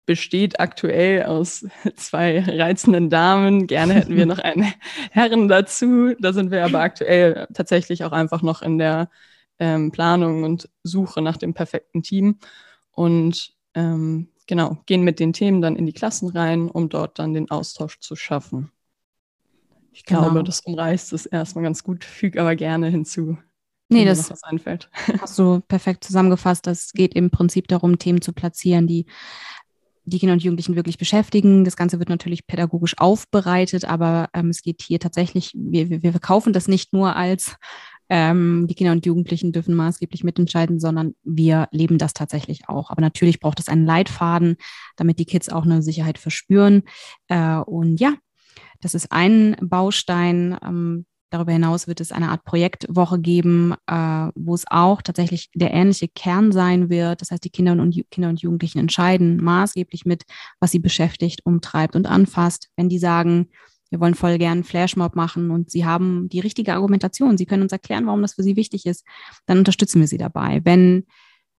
besteht 0.07 0.61
aktuell 0.61 1.25
aus 1.25 1.66
zwei 1.97 2.40
reizenden 2.40 3.11
Damen. 3.11 3.66
Gerne 3.66 3.95
hätten 3.95 4.16
wir 4.16 4.26
noch 4.26 4.38
einen 4.40 4.73
Herren 5.11 5.49
dazu. 5.49 6.14
Da 6.19 6.33
sind 6.33 6.50
wir 6.50 6.64
aber 6.64 6.81
aktuell 6.81 7.47
tatsächlich 7.54 8.04
auch 8.04 8.12
einfach 8.12 8.43
noch 8.43 8.62
in 8.62 8.78
der 8.78 9.09
ähm, 9.59 9.93
Planung 9.93 10.43
und 10.45 10.69
Suche 10.83 11.23
nach 11.23 11.37
dem 11.37 11.54
perfekten 11.54 12.02
Team. 12.02 12.38
Und 12.90 13.54
ähm, 13.75 14.28
genau, 14.47 14.78
gehen 14.87 15.02
mit 15.02 15.21
den 15.21 15.33
Themen 15.33 15.61
dann 15.61 15.76
in 15.76 15.87
die 15.87 15.93
Klassen 15.93 16.28
rein, 16.28 16.69
um 16.69 16.88
dort 16.88 17.19
dann 17.19 17.35
den 17.35 17.50
Austausch 17.50 18.00
zu 18.00 18.16
schaffen. 18.16 18.71
Ich 19.93 20.04
glaube, 20.04 20.31
genau. 20.31 20.43
das 20.43 20.61
umreißt 20.61 21.12
es 21.12 21.25
erstmal 21.26 21.62
ganz 21.62 21.85
gut, 21.85 22.04
füge 22.04 22.40
aber 22.40 22.57
gerne 22.57 22.88
hinzu. 22.88 23.38
Nee, 23.95 24.05
das 24.05 24.31
was 24.31 24.43
einfällt. 24.43 24.91
hast 25.21 25.39
du 25.39 25.61
perfekt 25.61 26.05
zusammengefasst. 26.05 26.67
Es 26.67 26.93
geht 26.93 27.15
im 27.15 27.31
Prinzip 27.31 27.69
darum, 27.69 27.99
Themen 27.99 28.21
zu 28.21 28.33
platzieren, 28.33 28.87
die 28.87 29.07
die 30.07 30.19
Kinder 30.19 30.35
und 30.35 30.43
Jugendlichen 30.43 30.77
wirklich 30.77 30.99
beschäftigen. 30.99 31.65
Das 31.65 31.77
Ganze 31.77 31.99
wird 31.99 32.11
natürlich 32.11 32.47
pädagogisch 32.47 32.99
aufbereitet, 32.99 33.87
aber 33.87 34.29
ähm, 34.35 34.51
es 34.51 34.63
geht 34.63 34.83
hier 34.83 35.01
tatsächlich, 35.01 35.53
wir, 35.55 35.89
wir, 35.89 36.03
wir 36.03 36.11
verkaufen 36.11 36.53
das 36.53 36.69
nicht 36.69 36.93
nur 36.93 37.17
als 37.17 37.57
ähm, 38.11 38.67
die 38.69 38.75
Kinder 38.75 38.93
und 38.93 39.07
Jugendlichen 39.07 39.53
dürfen 39.53 39.75
maßgeblich 39.75 40.25
mitentscheiden, 40.25 40.79
sondern 40.79 41.15
wir 41.23 41.69
leben 41.71 41.97
das 41.97 42.13
tatsächlich 42.13 42.69
auch. 42.69 42.91
Aber 42.91 43.01
natürlich 43.01 43.41
braucht 43.41 43.61
es 43.61 43.69
einen 43.69 43.87
Leitfaden, 43.87 44.57
damit 44.97 45.19
die 45.19 45.25
Kids 45.25 45.49
auch 45.49 45.65
eine 45.65 45.83
Sicherheit 45.83 46.19
verspüren. 46.19 46.83
Äh, 47.29 47.57
und 47.57 47.99
ja, 47.99 48.15
das 48.81 48.95
ist 48.95 49.11
ein 49.11 49.57
Baustein. 49.61 50.59
Ähm, 50.63 51.07
darüber 51.35 51.53
hinaus 51.53 51.88
wird 51.88 52.00
es 52.00 52.12
eine 52.12 52.29
Art 52.29 52.45
Projektwoche 52.45 53.19
geben, 53.19 53.75
äh, 53.88 54.29
wo 54.37 54.55
es 54.55 54.64
auch 54.71 55.03
tatsächlich 55.03 55.50
der 55.55 55.73
ähnliche 55.75 56.07
Kern 56.09 56.53
sein 56.53 56.88
wird. 56.88 57.21
Das 57.21 57.31
heißt, 57.33 57.43
die 57.43 57.50
Kinder 57.50 57.73
und, 57.73 58.00
Kinder 58.11 58.29
und 58.29 58.41
Jugendlichen 58.41 58.79
entscheiden 58.79 59.43
maßgeblich 59.43 60.05
mit, 60.05 60.25
was 60.61 60.71
sie 60.71 60.79
beschäftigt, 60.79 61.41
umtreibt 61.45 61.97
und 61.97 62.07
anfasst. 62.07 62.69
Wenn 62.76 62.88
die 62.88 63.00
sagen, 63.00 63.49
wir 63.91 63.99
wollen 64.00 64.14
voll 64.14 64.38
gern 64.38 64.62
Flashmob 64.64 65.17
machen 65.17 65.50
und 65.50 65.71
sie 65.71 65.85
haben 65.85 66.29
die 66.29 66.41
richtige 66.41 66.75
Argumentation, 66.75 67.37
sie 67.37 67.47
können 67.47 67.62
uns 67.62 67.73
erklären, 67.73 68.07
warum 68.07 68.23
das 68.23 68.35
für 68.35 68.43
sie 68.43 68.57
wichtig 68.57 68.87
ist, 68.87 69.05
dann 69.47 69.59
unterstützen 69.59 70.00
wir 70.00 70.09
sie 70.09 70.19
dabei. 70.19 70.61
Wenn 70.64 71.05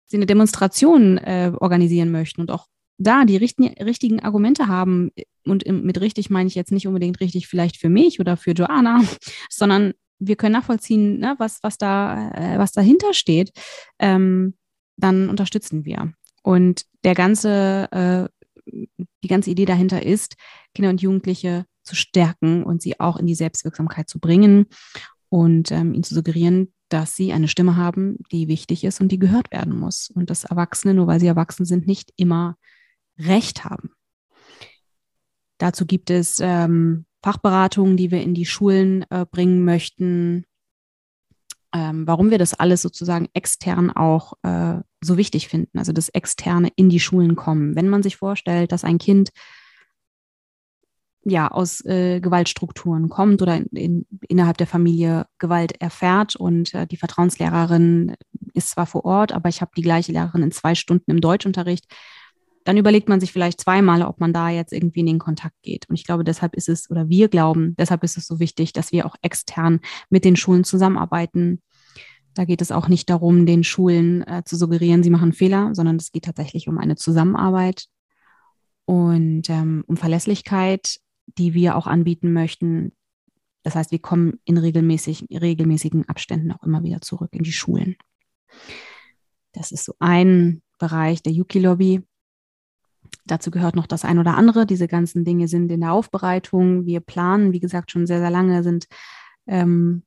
sie 0.07 0.17
eine 0.17 0.27
Demonstration 0.27 1.19
äh, 1.19 1.53
organisieren 1.59 2.13
möchten 2.13 2.41
und 2.41 2.51
auch 2.51 2.67
da 2.99 3.25
die 3.25 3.37
richtigen, 3.37 3.75
richtigen 3.83 4.21
Argumente 4.21 4.69
haben, 4.69 5.11
und 5.47 5.67
mit 5.67 6.01
richtig 6.01 6.31
meine 6.31 6.47
ich 6.47 6.55
jetzt 6.55 6.73
nicht 6.73 6.87
unbedingt 6.87 7.21
richtig 7.21 7.49
vielleicht 7.49 7.77
für 7.77 7.89
mich 7.89 8.21
oder 8.21 8.37
für 8.37 8.53
Joanna, 8.53 9.03
sondern 9.51 9.93
wir 10.19 10.37
können 10.37 10.53
nachvollziehen, 10.53 11.19
ne, 11.19 11.35
was, 11.39 11.59
was, 11.63 11.77
da, 11.77 12.31
äh, 12.31 12.59
was 12.59 12.73
dahinter 12.73 13.13
steht, 13.13 13.53
ähm, 13.99 14.55
dann 14.97 15.29
unterstützen 15.29 15.85
wir. 15.85 16.13
Und 16.43 16.85
der 17.05 17.15
ganze, 17.15 17.89
äh, 17.91 18.29
die 19.23 19.29
ganze 19.29 19.51
Idee 19.51 19.65
dahinter 19.65 20.03
ist, 20.03 20.37
Kinder 20.75 20.91
und 20.91 21.03
Jugendliche 21.03 21.67
zu 21.83 21.95
stärken 21.97 22.63
und 22.63 22.81
sie 22.81 23.01
auch 23.01 23.19
in 23.19 23.27
die 23.27 23.35
Selbstwirksamkeit 23.35 24.09
zu 24.09 24.19
bringen 24.19 24.67
und 25.29 25.71
ähm, 25.71 25.93
ihnen 25.95 26.05
zu 26.05 26.15
suggerieren, 26.15 26.73
dass 26.89 27.17
sie 27.17 27.33
eine 27.33 27.49
Stimme 27.49 27.77
haben, 27.77 28.19
die 28.31 28.49
wichtig 28.49 28.85
ist 28.85 29.01
und 29.01 29.09
die 29.09 29.19
gehört 29.19 29.51
werden 29.51 29.77
muss. 29.77 30.11
Und 30.15 30.31
dass 30.31 30.45
Erwachsene, 30.45 30.95
nur 30.95 31.07
weil 31.07 31.21
sie 31.21 31.27
erwachsen 31.27 31.65
sind, 31.65 31.87
nicht 31.87 32.13
immer 32.17 32.57
Recht 33.19 33.65
haben. 33.65 33.91
Dazu 35.59 35.87
gibt 35.87 36.11
es 36.11 36.41
ähm, 36.41 37.07
Fachberatungen, 37.23 37.97
die 37.97 38.11
wir 38.11 38.23
in 38.23 38.35
die 38.35 38.47
Schulen 38.47 39.05
äh, 39.11 39.25
bringen 39.31 39.65
möchten. 39.65 40.45
Ähm, 41.73 42.07
warum 42.07 42.31
wir 42.31 42.39
das 42.39 42.55
alles 42.55 42.83
sozusagen 42.83 43.29
extern 43.35 43.91
auch 43.91 44.35
äh, 44.43 44.81
so 45.01 45.17
wichtig 45.17 45.49
finden, 45.49 45.79
also 45.79 45.93
das 45.93 46.09
Externe 46.09 46.71
in 46.77 46.89
die 46.89 47.01
Schulen 47.01 47.35
kommen. 47.35 47.77
Wenn 47.77 47.89
man 47.89 48.03
sich 48.03 48.17
vorstellt, 48.17 48.73
dass 48.73 48.85
ein 48.85 48.99
Kind 48.99 49.31
ja 51.25 51.51
aus 51.51 51.85
äh, 51.85 52.21
Gewaltstrukturen 52.21 53.09
kommt 53.09 53.41
oder 53.41 53.57
in, 53.57 53.67
in, 53.73 54.07
innerhalb 54.29 54.59
der 54.59 54.67
Familie 54.67 55.27
Gewalt 55.39 55.81
erfährt 55.81 56.37
und 56.37 56.75
äh, 56.75 56.87
die 56.87 56.97
Vertrauenslehrerin 56.97 58.15
ist 58.53 58.71
zwar 58.71 58.87
vor 58.87 59.05
Ort, 59.05 59.33
aber 59.33 59.49
ich 59.49 59.61
habe 59.61 59.73
die 59.77 59.83
gleiche 59.83 60.13
Lehrerin 60.13 60.43
in 60.43 60.53
zwei 60.53 60.75
Stunden 60.75 61.11
im 61.11 61.21
Deutschunterricht, 61.21 61.87
dann 62.65 62.77
überlegt 62.79 63.09
man 63.09 63.21
sich 63.21 63.33
vielleicht 63.33 63.61
zweimal, 63.61 64.03
ob 64.03 64.21
man 64.21 64.33
da 64.33 64.49
jetzt 64.49 64.73
irgendwie 64.73 65.01
in 65.01 65.07
den 65.07 65.19
Kontakt 65.19 65.55
geht. 65.63 65.89
Und 65.89 65.95
ich 65.95 66.05
glaube, 66.05 66.25
deshalb 66.25 66.55
ist 66.55 66.69
es, 66.69 66.91
oder 66.91 67.09
wir 67.09 67.29
glauben, 67.29 67.75
deshalb 67.79 68.03
ist 68.05 68.17
es 68.17 68.27
so 68.27 68.41
wichtig, 68.41 68.73
dass 68.73 68.91
wir 68.91 69.07
auch 69.07 69.17
extern 69.23 69.81
mit 70.09 70.25
den 70.25 70.37
Schulen 70.37 70.65
zusammenarbeiten. 70.65 71.63
Da 72.33 72.45
geht 72.45 72.63
es 72.63 72.73
auch 72.73 72.89
nicht 72.89 73.11
darum, 73.11 73.47
den 73.47 73.63
Schulen 73.65 74.27
äh, 74.27 74.43
zu 74.45 74.57
suggerieren, 74.57 75.03
sie 75.03 75.11
machen 75.11 75.33
Fehler, 75.33 75.75
sondern 75.75 75.97
es 75.97 76.11
geht 76.11 76.25
tatsächlich 76.25 76.67
um 76.67 76.79
eine 76.79 76.97
Zusammenarbeit 76.97 77.87
und 78.87 79.49
ähm, 79.51 79.85
um 79.87 79.97
Verlässlichkeit, 79.97 80.99
die 81.39 81.55
wir 81.55 81.77
auch 81.77 81.87
anbieten 81.87 82.33
möchten. 82.33 82.93
Das 83.63 83.75
heißt, 83.75 83.93
wir 83.93 84.01
kommen 84.01 84.41
in 84.45 84.59
regelmäßig, 84.59 85.27
regelmäßigen 85.31 86.09
Abständen 86.09 86.53
auch 86.53 86.63
immer 86.63 86.83
wieder 86.83 87.01
zurück 87.01 87.31
in 87.33 87.45
die 87.45 87.53
Schulen. 87.53 87.97
Das 89.53 89.71
ist 89.71 89.85
so 89.85 89.95
ein 90.01 90.63
Bereich 90.79 91.23
der 91.23 91.33
Yuki-Lobby. 91.33 92.03
Dazu 93.27 93.51
gehört 93.51 93.77
noch 93.77 93.87
das 93.87 94.05
ein 94.05 94.19
oder 94.19 94.37
andere. 94.37 94.67
Diese 94.67 94.89
ganzen 94.89 95.25
Dinge 95.25 95.49
sind 95.49 95.71
in 95.71 95.81
der 95.81 95.93
Aufbereitung. 95.93 96.87
Wir 96.87 97.01
planen, 97.01 97.53
wie 97.53 97.61
gesagt, 97.61 97.91
schon 97.91 98.07
sehr, 98.07 98.21
sehr 98.21 98.31
lange, 98.31 98.63
sind, 98.63 98.87
ähm, 99.47 100.05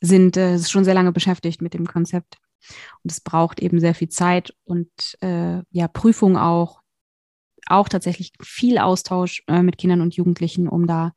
sind 0.00 0.36
äh, 0.36 0.58
schon 0.58 0.84
sehr 0.84 0.94
lange 0.94 1.12
beschäftigt 1.12 1.62
mit 1.62 1.74
dem 1.74 1.86
Konzept. 1.86 2.38
Und 3.02 3.10
es 3.10 3.20
braucht 3.20 3.60
eben 3.60 3.80
sehr 3.80 3.94
viel 3.94 4.08
Zeit 4.08 4.54
und 4.64 4.90
äh, 5.20 5.62
ja, 5.70 5.88
Prüfung 5.88 6.36
auch. 6.36 6.80
Auch 7.66 7.88
tatsächlich 7.88 8.32
viel 8.42 8.78
Austausch 8.78 9.44
äh, 9.46 9.62
mit 9.62 9.78
Kindern 9.78 10.00
und 10.00 10.16
Jugendlichen, 10.16 10.68
um 10.68 10.86
da 10.86 11.12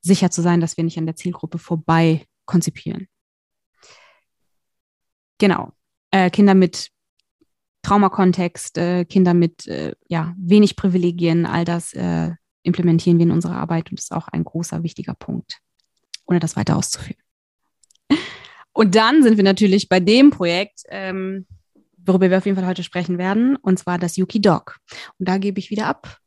sicher 0.00 0.30
zu 0.30 0.40
sein, 0.40 0.60
dass 0.60 0.76
wir 0.76 0.84
nicht 0.84 0.98
an 0.98 1.06
der 1.06 1.16
Zielgruppe 1.16 1.58
vorbei 1.58 2.26
konzipieren. 2.46 3.08
Genau. 5.38 5.72
Äh, 6.10 6.30
Kinder 6.30 6.54
mit 6.54 6.90
Traumakontext, 7.82 8.78
äh, 8.78 9.04
Kinder 9.04 9.34
mit 9.34 9.66
äh, 9.66 9.94
ja, 10.08 10.34
wenig 10.38 10.76
Privilegien, 10.76 11.46
all 11.46 11.64
das 11.64 11.92
äh, 11.92 12.30
implementieren 12.62 13.18
wir 13.18 13.24
in 13.24 13.32
unserer 13.32 13.56
Arbeit 13.56 13.90
und 13.90 13.98
ist 13.98 14.12
auch 14.12 14.28
ein 14.28 14.44
großer, 14.44 14.82
wichtiger 14.82 15.14
Punkt, 15.14 15.58
ohne 16.26 16.40
das 16.40 16.56
weiter 16.56 16.76
auszuführen. 16.76 17.20
Und 18.72 18.94
dann 18.94 19.22
sind 19.22 19.36
wir 19.36 19.44
natürlich 19.44 19.88
bei 19.88 20.00
dem 20.00 20.30
Projekt, 20.30 20.82
ähm, 20.88 21.46
worüber 21.96 22.30
wir 22.30 22.38
auf 22.38 22.46
jeden 22.46 22.56
Fall 22.56 22.68
heute 22.68 22.82
sprechen 22.82 23.18
werden, 23.18 23.56
und 23.56 23.78
zwar 23.78 23.98
das 23.98 24.16
Yuki 24.16 24.40
Dog. 24.40 24.78
Und 25.18 25.28
da 25.28 25.38
gebe 25.38 25.58
ich 25.58 25.70
wieder 25.70 25.86
ab 25.86 26.18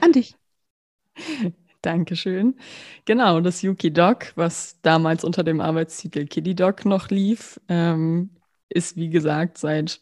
an 0.00 0.12
dich. 0.12 0.34
Dankeschön. 1.82 2.56
Genau, 3.04 3.40
das 3.40 3.60
Yuki 3.60 3.92
Dog, 3.92 4.32
was 4.36 4.80
damals 4.80 5.22
unter 5.22 5.44
dem 5.44 5.60
Arbeitstitel 5.60 6.26
Kitty 6.26 6.54
Dog 6.54 6.86
noch 6.86 7.10
lief, 7.10 7.60
ähm, 7.68 8.30
ist 8.70 8.96
wie 8.96 9.10
gesagt 9.10 9.58
seit 9.58 10.00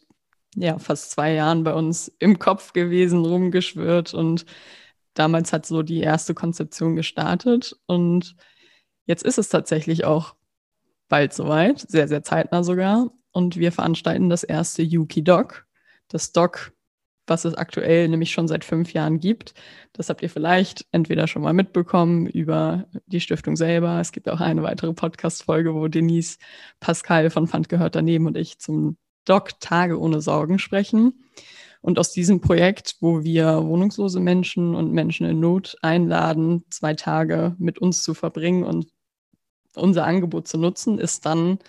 ja, 0.55 0.77
fast 0.79 1.11
zwei 1.11 1.33
Jahren 1.33 1.63
bei 1.63 1.73
uns 1.73 2.09
im 2.19 2.39
Kopf 2.39 2.73
gewesen, 2.73 3.25
rumgeschwirrt 3.25 4.13
und 4.13 4.45
damals 5.13 5.53
hat 5.53 5.65
so 5.65 5.83
die 5.83 5.99
erste 6.01 6.33
Konzeption 6.33 6.95
gestartet 6.95 7.75
und 7.85 8.35
jetzt 9.05 9.23
ist 9.23 9.37
es 9.37 9.49
tatsächlich 9.49 10.05
auch 10.05 10.35
bald 11.09 11.33
soweit, 11.33 11.79
sehr, 11.79 12.07
sehr 12.07 12.23
zeitnah 12.23 12.63
sogar 12.63 13.11
und 13.31 13.57
wir 13.57 13.71
veranstalten 13.71 14.29
das 14.29 14.43
erste 14.43 14.81
Yuki 14.83 15.23
Doc. 15.23 15.65
Das 16.07 16.31
Doc, 16.31 16.71
was 17.27 17.45
es 17.45 17.55
aktuell 17.55 18.07
nämlich 18.07 18.31
schon 18.31 18.47
seit 18.47 18.63
fünf 18.63 18.93
Jahren 18.93 19.19
gibt. 19.19 19.53
Das 19.93 20.09
habt 20.09 20.21
ihr 20.21 20.29
vielleicht 20.29 20.85
entweder 20.91 21.27
schon 21.27 21.41
mal 21.41 21.53
mitbekommen 21.53 22.27
über 22.27 22.85
die 23.05 23.21
Stiftung 23.21 23.55
selber. 23.55 23.99
Es 23.99 24.11
gibt 24.11 24.29
auch 24.29 24.39
eine 24.39 24.63
weitere 24.63 24.93
Podcast-Folge, 24.93 25.73
wo 25.73 25.87
Denise 25.87 26.37
Pascal 26.79 27.29
von 27.29 27.47
Pfand 27.47 27.69
gehört 27.69 27.95
daneben 27.95 28.27
und 28.27 28.37
ich 28.37 28.59
zum 28.59 28.97
Doc 29.25 29.59
Tage 29.59 29.99
ohne 29.99 30.21
Sorgen 30.21 30.59
sprechen. 30.59 31.23
Und 31.81 31.99
aus 31.99 32.11
diesem 32.13 32.39
Projekt, 32.39 32.95
wo 33.01 33.23
wir 33.23 33.63
wohnungslose 33.65 34.19
Menschen 34.19 34.73
und 34.75 34.93
Menschen 34.93 35.27
in 35.27 35.39
Not 35.39 35.75
einladen, 35.81 36.63
zwei 36.69 36.93
Tage 36.93 37.55
mit 37.59 37.79
uns 37.79 38.03
zu 38.03 38.13
verbringen 38.13 38.63
und 38.63 38.87
unser 39.75 40.05
Angebot 40.05 40.47
zu 40.47 40.57
nutzen, 40.57 40.99
ist 40.99 41.25
dann 41.25 41.59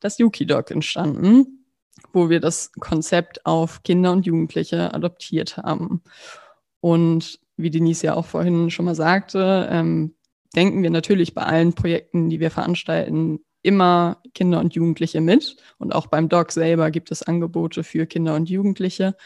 das 0.00 0.18
Yuki 0.18 0.46
Doc 0.46 0.70
entstanden. 0.70 1.64
wo 2.12 2.30
wir 2.30 2.40
das 2.40 2.72
Konzept 2.72 3.44
auf 3.46 3.82
Kinder 3.82 4.12
und 4.12 4.26
Jugendliche 4.26 4.92
adoptiert 4.94 5.56
haben. 5.56 6.02
Und 6.80 7.40
wie 7.56 7.70
Denise 7.70 8.04
ja 8.04 8.14
auch 8.14 8.26
vorhin 8.26 8.70
schon 8.70 8.84
mal 8.84 8.94
sagte, 8.94 9.68
ähm, 9.70 10.14
denken 10.54 10.82
wir 10.82 10.90
natürlich 10.90 11.34
bei 11.34 11.42
allen 11.42 11.74
Projekten, 11.74 12.28
die 12.28 12.40
wir 12.40 12.50
veranstalten, 12.50 13.40
immer 13.66 14.22
Kinder 14.34 14.60
und 14.60 14.74
Jugendliche 14.74 15.20
mit. 15.20 15.56
Und 15.78 15.94
auch 15.94 16.06
beim 16.06 16.28
Doc 16.28 16.52
selber 16.52 16.90
gibt 16.90 17.10
es 17.10 17.22
Angebote 17.22 17.84
für 17.84 18.06
Kinder 18.06 18.34
und 18.34 18.48
Jugendliche. 18.48 19.16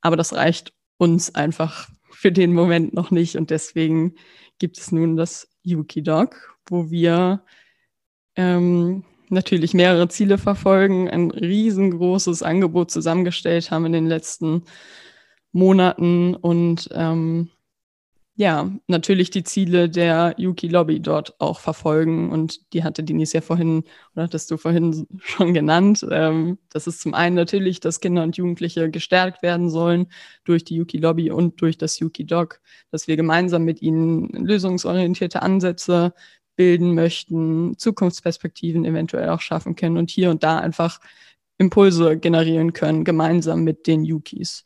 Aber 0.00 0.16
das 0.16 0.34
reicht 0.34 0.74
uns 0.98 1.34
einfach 1.34 1.88
für 2.10 2.32
den 2.32 2.52
Moment 2.52 2.92
noch 2.92 3.10
nicht. 3.10 3.36
Und 3.36 3.50
deswegen 3.50 4.16
gibt 4.58 4.78
es 4.78 4.92
nun 4.92 5.16
das 5.16 5.48
Yuki 5.62 6.02
Doc, 6.02 6.56
wo 6.66 6.90
wir 6.90 7.44
ähm, 8.36 9.04
natürlich 9.28 9.74
mehrere 9.74 10.08
Ziele 10.08 10.38
verfolgen, 10.38 11.08
ein 11.08 11.30
riesengroßes 11.30 12.42
Angebot 12.42 12.90
zusammengestellt 12.90 13.70
haben 13.70 13.86
in 13.86 13.92
den 13.92 14.06
letzten 14.06 14.64
Monaten 15.52 16.34
und 16.34 16.88
ähm, 16.92 17.50
ja, 18.36 18.68
natürlich 18.88 19.30
die 19.30 19.44
Ziele 19.44 19.88
der 19.88 20.34
Yuki 20.38 20.66
Lobby 20.66 21.00
dort 21.00 21.40
auch 21.40 21.60
verfolgen. 21.60 22.30
Und 22.30 22.72
die 22.72 22.82
hatte 22.82 23.04
Denise 23.04 23.34
ja 23.34 23.40
vorhin, 23.40 23.84
oder 24.14 24.24
hattest 24.24 24.50
du 24.50 24.56
vorhin 24.56 25.06
schon 25.20 25.54
genannt. 25.54 26.04
Ähm, 26.10 26.58
das 26.70 26.88
ist 26.88 27.00
zum 27.00 27.14
einen 27.14 27.36
natürlich, 27.36 27.78
dass 27.78 28.00
Kinder 28.00 28.24
und 28.24 28.36
Jugendliche 28.36 28.90
gestärkt 28.90 29.42
werden 29.42 29.70
sollen 29.70 30.08
durch 30.44 30.64
die 30.64 30.74
Yuki 30.74 30.98
Lobby 30.98 31.30
und 31.30 31.60
durch 31.60 31.78
das 31.78 32.00
Yuki 32.00 32.26
Doc, 32.26 32.60
dass 32.90 33.06
wir 33.06 33.16
gemeinsam 33.16 33.64
mit 33.64 33.82
ihnen 33.82 34.28
lösungsorientierte 34.30 35.40
Ansätze 35.42 36.12
bilden 36.56 36.94
möchten, 36.94 37.78
Zukunftsperspektiven 37.78 38.84
eventuell 38.84 39.28
auch 39.28 39.40
schaffen 39.40 39.76
können 39.76 39.96
und 39.96 40.10
hier 40.10 40.30
und 40.30 40.42
da 40.42 40.58
einfach 40.58 41.00
Impulse 41.58 42.18
generieren 42.18 42.72
können, 42.72 43.04
gemeinsam 43.04 43.62
mit 43.62 43.86
den 43.86 44.04
Yukis. 44.04 44.64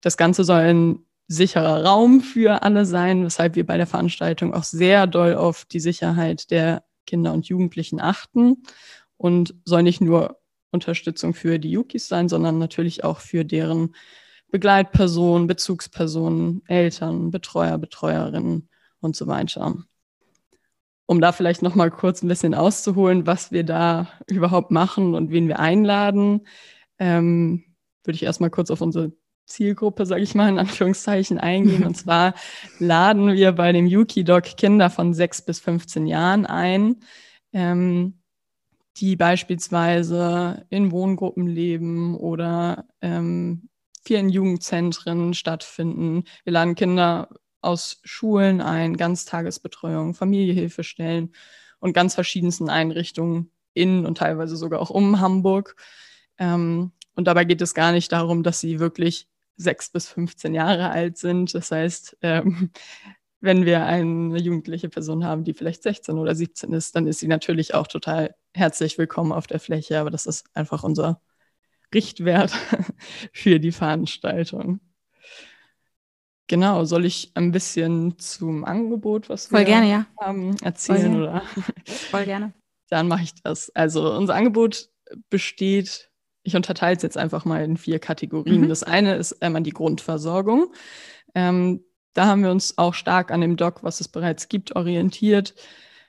Das 0.00 0.16
Ganze 0.16 0.44
soll 0.44 0.60
ein 0.60 1.04
sicherer 1.28 1.84
Raum 1.84 2.20
für 2.20 2.62
alle 2.62 2.84
sein, 2.84 3.24
weshalb 3.24 3.56
wir 3.56 3.66
bei 3.66 3.76
der 3.76 3.86
Veranstaltung 3.86 4.52
auch 4.54 4.64
sehr 4.64 5.06
doll 5.06 5.34
auf 5.34 5.64
die 5.64 5.80
Sicherheit 5.80 6.50
der 6.50 6.84
Kinder 7.06 7.32
und 7.32 7.46
Jugendlichen 7.46 8.00
achten 8.00 8.62
und 9.16 9.54
soll 9.64 9.82
nicht 9.82 10.00
nur 10.00 10.40
Unterstützung 10.70 11.34
für 11.34 11.58
die 11.58 11.70
Yukis 11.70 12.08
sein, 12.08 12.28
sondern 12.28 12.58
natürlich 12.58 13.04
auch 13.04 13.20
für 13.20 13.44
deren 13.44 13.94
Begleitpersonen, 14.50 15.46
Bezugspersonen, 15.46 16.62
Eltern, 16.66 17.30
Betreuer, 17.30 17.78
Betreuerinnen 17.78 18.68
und 19.00 19.16
so 19.16 19.26
weiter. 19.26 19.76
Um 21.06 21.20
da 21.20 21.32
vielleicht 21.32 21.62
noch 21.62 21.74
mal 21.74 21.90
kurz 21.90 22.22
ein 22.22 22.28
bisschen 22.28 22.54
auszuholen, 22.54 23.26
was 23.26 23.52
wir 23.52 23.64
da 23.64 24.08
überhaupt 24.26 24.70
machen 24.70 25.14
und 25.14 25.30
wen 25.30 25.48
wir 25.48 25.58
einladen, 25.58 26.46
ähm, 26.98 27.64
würde 28.04 28.16
ich 28.16 28.22
erstmal 28.22 28.50
kurz 28.50 28.70
auf 28.70 28.80
unsere 28.80 29.12
Zielgruppe, 29.46 30.06
sage 30.06 30.22
ich 30.22 30.34
mal, 30.34 30.48
in 30.48 30.58
Anführungszeichen 30.58 31.38
eingehen. 31.38 31.84
Und 31.84 31.96
zwar 31.96 32.34
laden 32.78 33.32
wir 33.32 33.52
bei 33.52 33.72
dem 33.72 33.86
Yuki-Doc 33.86 34.56
Kinder 34.56 34.90
von 34.90 35.14
6 35.14 35.42
bis 35.42 35.60
15 35.60 36.06
Jahren 36.06 36.46
ein, 36.46 36.96
ähm, 37.52 38.14
die 38.96 39.16
beispielsweise 39.16 40.66
in 40.70 40.90
Wohngruppen 40.92 41.46
leben 41.46 42.16
oder 42.16 42.86
ähm, 43.00 43.68
vielen 44.04 44.28
Jugendzentren 44.28 45.34
stattfinden. 45.34 46.24
Wir 46.44 46.52
laden 46.52 46.74
Kinder 46.74 47.28
aus 47.60 48.00
Schulen 48.04 48.60
ein, 48.60 48.96
Ganztagesbetreuung, 48.96 50.14
Familiehilfestellen 50.14 51.34
und 51.80 51.94
ganz 51.94 52.14
verschiedensten 52.14 52.68
Einrichtungen 52.68 53.50
in 53.72 54.06
und 54.06 54.18
teilweise 54.18 54.56
sogar 54.56 54.80
auch 54.80 54.90
um 54.90 55.20
Hamburg. 55.20 55.76
Ähm, 56.38 56.92
und 57.16 57.26
dabei 57.26 57.44
geht 57.44 57.62
es 57.62 57.74
gar 57.74 57.92
nicht 57.92 58.12
darum, 58.12 58.42
dass 58.42 58.60
sie 58.60 58.78
wirklich 58.80 59.28
sechs 59.56 59.90
bis 59.90 60.08
15 60.08 60.54
Jahre 60.54 60.90
alt 60.90 61.18
sind. 61.18 61.54
Das 61.54 61.70
heißt, 61.70 62.16
ähm, 62.22 62.70
wenn 63.40 63.66
wir 63.66 63.84
eine 63.84 64.38
jugendliche 64.38 64.88
Person 64.88 65.24
haben, 65.24 65.44
die 65.44 65.54
vielleicht 65.54 65.82
16 65.82 66.18
oder 66.18 66.34
17 66.34 66.72
ist, 66.72 66.96
dann 66.96 67.06
ist 67.06 67.20
sie 67.20 67.28
natürlich 67.28 67.74
auch 67.74 67.86
total 67.86 68.34
herzlich 68.54 68.96
willkommen 68.96 69.32
auf 69.32 69.46
der 69.46 69.60
Fläche. 69.60 70.00
Aber 70.00 70.10
das 70.10 70.26
ist 70.26 70.46
einfach 70.54 70.82
unser 70.82 71.20
Richtwert 71.92 72.52
für 73.32 73.60
die 73.60 73.72
Veranstaltung. 73.72 74.80
Genau, 76.46 76.84
soll 76.84 77.06
ich 77.06 77.32
ein 77.34 77.52
bisschen 77.52 78.18
zum 78.18 78.64
Angebot, 78.64 79.28
was 79.28 79.46
Voll 79.46 79.60
wir 79.60 79.66
gerne, 79.66 79.90
ja. 79.90 80.06
haben, 80.20 80.56
erzählen? 80.62 81.12
Voll, 81.12 81.22
oder? 81.22 81.42
Voll 81.86 82.24
gerne. 82.24 82.52
Dann 82.90 83.08
mache 83.08 83.22
ich 83.22 83.34
das. 83.42 83.70
Also 83.74 84.12
unser 84.14 84.34
Angebot 84.34 84.90
besteht 85.30 86.10
ich 86.44 86.54
unterteile 86.54 86.96
es 86.96 87.02
jetzt 87.02 87.16
einfach 87.18 87.44
mal 87.44 87.64
in 87.64 87.76
vier 87.76 87.98
Kategorien. 87.98 88.62
Mhm. 88.62 88.68
Das 88.68 88.84
eine 88.84 89.16
ist 89.16 89.42
einmal 89.42 89.62
die 89.62 89.72
Grundversorgung. 89.72 90.72
Ähm, 91.34 91.82
da 92.12 92.26
haben 92.26 92.44
wir 92.44 92.50
uns 92.50 92.78
auch 92.78 92.94
stark 92.94 93.32
an 93.32 93.40
dem 93.40 93.56
Doc, 93.56 93.82
was 93.82 94.00
es 94.00 94.08
bereits 94.08 94.48
gibt, 94.48 94.76
orientiert. 94.76 95.54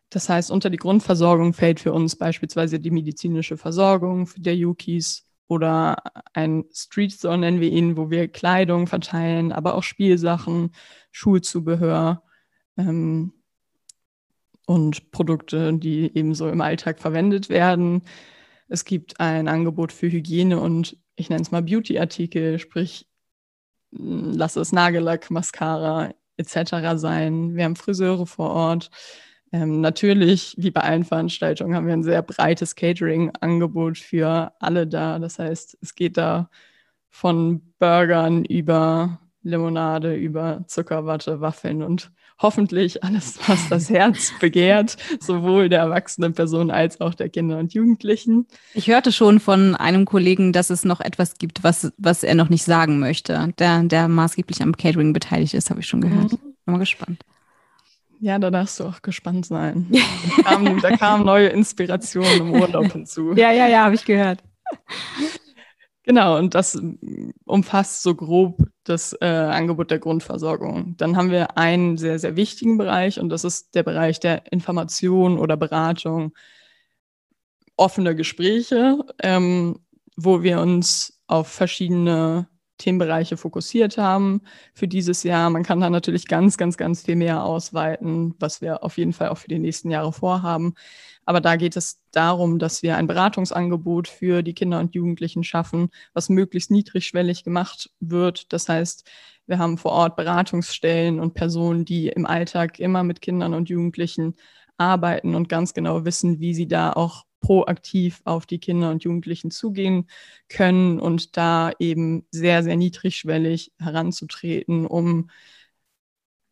Das 0.10 0.30
heißt, 0.30 0.52
unter 0.52 0.70
die 0.70 0.78
Grundversorgung 0.78 1.54
fällt 1.54 1.80
für 1.80 1.94
uns 1.94 2.16
beispielsweise 2.16 2.80
die 2.80 2.92
medizinische 2.92 3.58
Versorgung 3.58 4.30
der 4.38 4.56
Yukis 4.56 5.26
oder 5.48 5.98
ein 6.34 6.66
Street 6.72 7.14
Store 7.14 7.38
nennen 7.38 7.62
wir 7.62 7.70
ihn, 7.70 7.98
wo 7.98 8.10
wir 8.10 8.28
Kleidung 8.28 8.88
verteilen, 8.88 9.52
aber 9.52 9.76
auch 9.76 9.84
Spielsachen, 9.84 10.72
Schulzubehör 11.12 12.24
ähm, 12.78 13.34
und 14.66 15.12
Produkte, 15.12 15.74
die 15.74 16.16
ebenso 16.16 16.50
im 16.50 16.62
Alltag 16.62 17.00
verwendet 17.00 17.50
werden. 17.50 18.04
Es 18.68 18.86
gibt 18.86 19.20
ein 19.20 19.48
Angebot 19.48 19.92
für 19.92 20.12
Hygiene 20.12 20.60
und 20.60 20.98
ich 21.16 21.30
nenne 21.30 21.42
es 21.42 21.52
mal 21.52 21.62
Beauty-Artikel, 21.62 22.60
sprich, 22.60 23.08
lass 23.92 24.56
es 24.56 24.72
Nagellack, 24.72 25.32
Mascara 25.32 26.14
etc. 26.38 26.98
sein. 26.98 27.56
Wir 27.56 27.64
haben 27.66 27.76
Friseure 27.76 28.26
vor 28.26 28.50
Ort. 28.52 28.90
Ähm, 29.52 29.82
natürlich, 29.82 30.56
wie 30.58 30.72
bei 30.72 30.82
allen 30.82 31.06
Veranstaltungen, 31.06 31.76
haben 31.76 31.88
wir 31.88 31.94
ein 31.94 32.04
sehr 32.04 32.22
breites 32.22 32.76
Catering-Angebot 32.76 33.98
für 33.98 34.52
alle 34.60 34.88
da. 34.88 35.20
Das 35.20 35.40
heißt, 35.40 35.78
es 35.82 35.96
geht 35.96 36.18
da 36.18 36.50
von 37.10 37.74
Burgern 37.80 38.44
über 38.44 39.22
Limonade, 39.44 40.16
über 40.16 40.66
Zuckerwatte, 40.68 41.40
Waffeln 41.40 41.84
und 41.84 42.12
hoffentlich 42.40 43.04
alles, 43.04 43.40
was 43.48 43.70
das 43.70 43.90
Herz 43.90 44.32
begehrt, 44.40 44.98
sowohl 45.20 45.70
der 45.70 45.80
erwachsenen 45.80 46.34
Person 46.34 46.72
als 46.72 47.02
auch 47.02 47.14
der 47.14 47.30
Kinder 47.30 47.58
und 47.58 47.74
Jugendlichen. 47.74 48.48
Ich 48.74 48.88
hörte 48.88 49.12
schon 49.12 49.40
von 49.40 49.76
einem 49.76 50.06
Kollegen, 50.06 50.54
dass 50.54 50.70
es 50.70 50.84
noch 50.84 51.00
etwas 51.00 51.38
gibt, 51.38 51.64
was, 51.64 51.92
was 51.98 52.24
er 52.24 52.36
noch 52.36 52.50
nicht 52.50 52.64
sagen 52.64 53.00
möchte, 53.00 53.54
der, 53.58 53.84
der 53.84 54.08
maßgeblich 54.08 54.62
am 54.62 54.76
Catering 54.76 55.14
beteiligt 55.14 55.54
ist, 55.54 55.70
habe 55.70 55.80
ich 55.80 55.88
schon 55.88 56.02
gehört. 56.02 56.34
Mhm. 56.34 56.38
Bin 56.66 56.74
mal 56.74 56.78
gespannt. 56.80 57.24
Ja, 58.20 58.40
da 58.40 58.50
darfst 58.50 58.80
du 58.80 58.86
auch 58.86 59.02
gespannt 59.02 59.46
sein. 59.46 59.92
Da 60.38 60.52
kamen, 60.52 60.82
da 60.82 60.98
kamen 60.98 61.26
neue 61.26 61.48
Inspirationen 61.48 62.38
im 62.40 62.52
Urlaub 62.52 62.92
hinzu. 62.92 63.34
Ja, 63.36 63.52
ja, 63.52 63.68
ja, 63.68 63.86
habe 63.86 63.96
ich 63.96 64.06
gehört. 64.06 64.44
Genau, 66.04 66.38
und 66.38 66.54
das 66.54 66.80
umfasst 67.46 68.04
so 68.04 68.16
grob 68.16 68.58
das 68.86 69.14
äh, 69.20 69.26
Angebot 69.26 69.92
der 69.92 70.00
Grundversorgung. 70.00 70.96
Dann 70.98 71.18
haben 71.18 71.32
wir 71.32 71.58
einen 71.58 71.98
sehr, 71.98 72.20
sehr 72.20 72.36
wichtigen 72.36 72.78
Bereich 72.78 73.20
und 73.20 73.30
das 73.30 73.44
ist 73.44 73.76
der 73.76 73.84
Bereich 73.84 74.20
der 74.20 74.52
Information 74.52 75.38
oder 75.38 75.58
Beratung, 75.58 76.34
offene 77.78 78.16
Gespräche, 78.16 79.00
ähm, 79.22 79.80
wo 80.16 80.44
wir 80.44 80.62
uns 80.62 81.22
auf 81.28 81.48
verschiedene 81.48 82.48
Themenbereiche 82.78 83.38
fokussiert 83.38 83.98
haben 83.98 84.42
für 84.74 84.88
dieses 84.88 85.24
Jahr. 85.24 85.50
Man 85.50 85.64
kann 85.64 85.80
da 85.80 85.90
natürlich 85.90 86.28
ganz, 86.28 86.58
ganz, 86.58 86.78
ganz 86.78 87.04
viel 87.04 87.16
mehr 87.16 87.44
ausweiten, 87.44 88.36
was 88.40 88.62
wir 88.62 88.84
auf 88.84 88.98
jeden 88.98 89.14
Fall 89.14 89.30
auch 89.30 89.38
für 89.38 89.48
die 89.48 89.60
nächsten 89.60 89.90
Jahre 89.90 90.12
vorhaben. 90.12 90.76
Aber 91.26 91.42
da 91.42 91.56
geht 91.56 91.76
es 91.76 92.00
darum, 92.12 92.60
dass 92.60 92.84
wir 92.84 92.98
ein 92.98 93.08
Beratungsangebot 93.08 94.08
für 94.08 94.44
die 94.44 94.54
Kinder 94.54 94.80
und 94.80 94.96
Jugendlichen 94.96 95.44
schaffen, 95.44 95.90
was 96.14 96.30
möglichst 96.30 96.72
niedrigschwellig 96.72 97.44
gemacht 97.44 97.90
wird. 98.00 98.54
Das 98.54 98.70
heißt, 98.70 99.10
wir 99.48 99.60
haben 99.60 99.78
vor 99.78 99.92
Ort 99.92 100.16
Beratungsstellen 100.16 101.20
und 101.20 101.34
Personen, 101.34 101.86
die 101.86 102.08
im 102.08 102.26
Alltag 102.26 102.80
immer 102.80 103.04
mit 103.04 103.22
Kindern 103.22 103.54
und 103.54 103.70
Jugendlichen 103.70 104.36
arbeiten 104.78 105.36
und 105.36 105.50
ganz 105.50 105.74
genau 105.74 106.06
wissen, 106.06 106.40
wie 106.40 106.54
sie 106.54 106.68
da 106.68 106.94
auch 106.94 107.26
proaktiv 107.42 108.22
auf 108.26 108.46
die 108.46 108.60
Kinder 108.60 108.90
und 108.90 109.04
Jugendlichen 109.04 109.52
zugehen 109.52 110.08
können 110.50 111.00
und 111.00 111.38
da 111.38 111.72
eben 111.80 112.26
sehr, 112.32 112.64
sehr 112.64 112.76
niedrigschwellig 112.76 113.72
heranzutreten, 113.80 114.86
um 114.88 115.30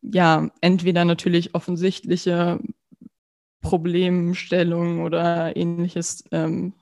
ja, 0.02 0.50
entweder 0.60 1.04
natürlich 1.04 1.54
offensichtliche 1.54 2.60
Problemstellungen 3.64 5.00
oder 5.00 5.56
ähnliches 5.56 6.22
ähm, 6.30 6.74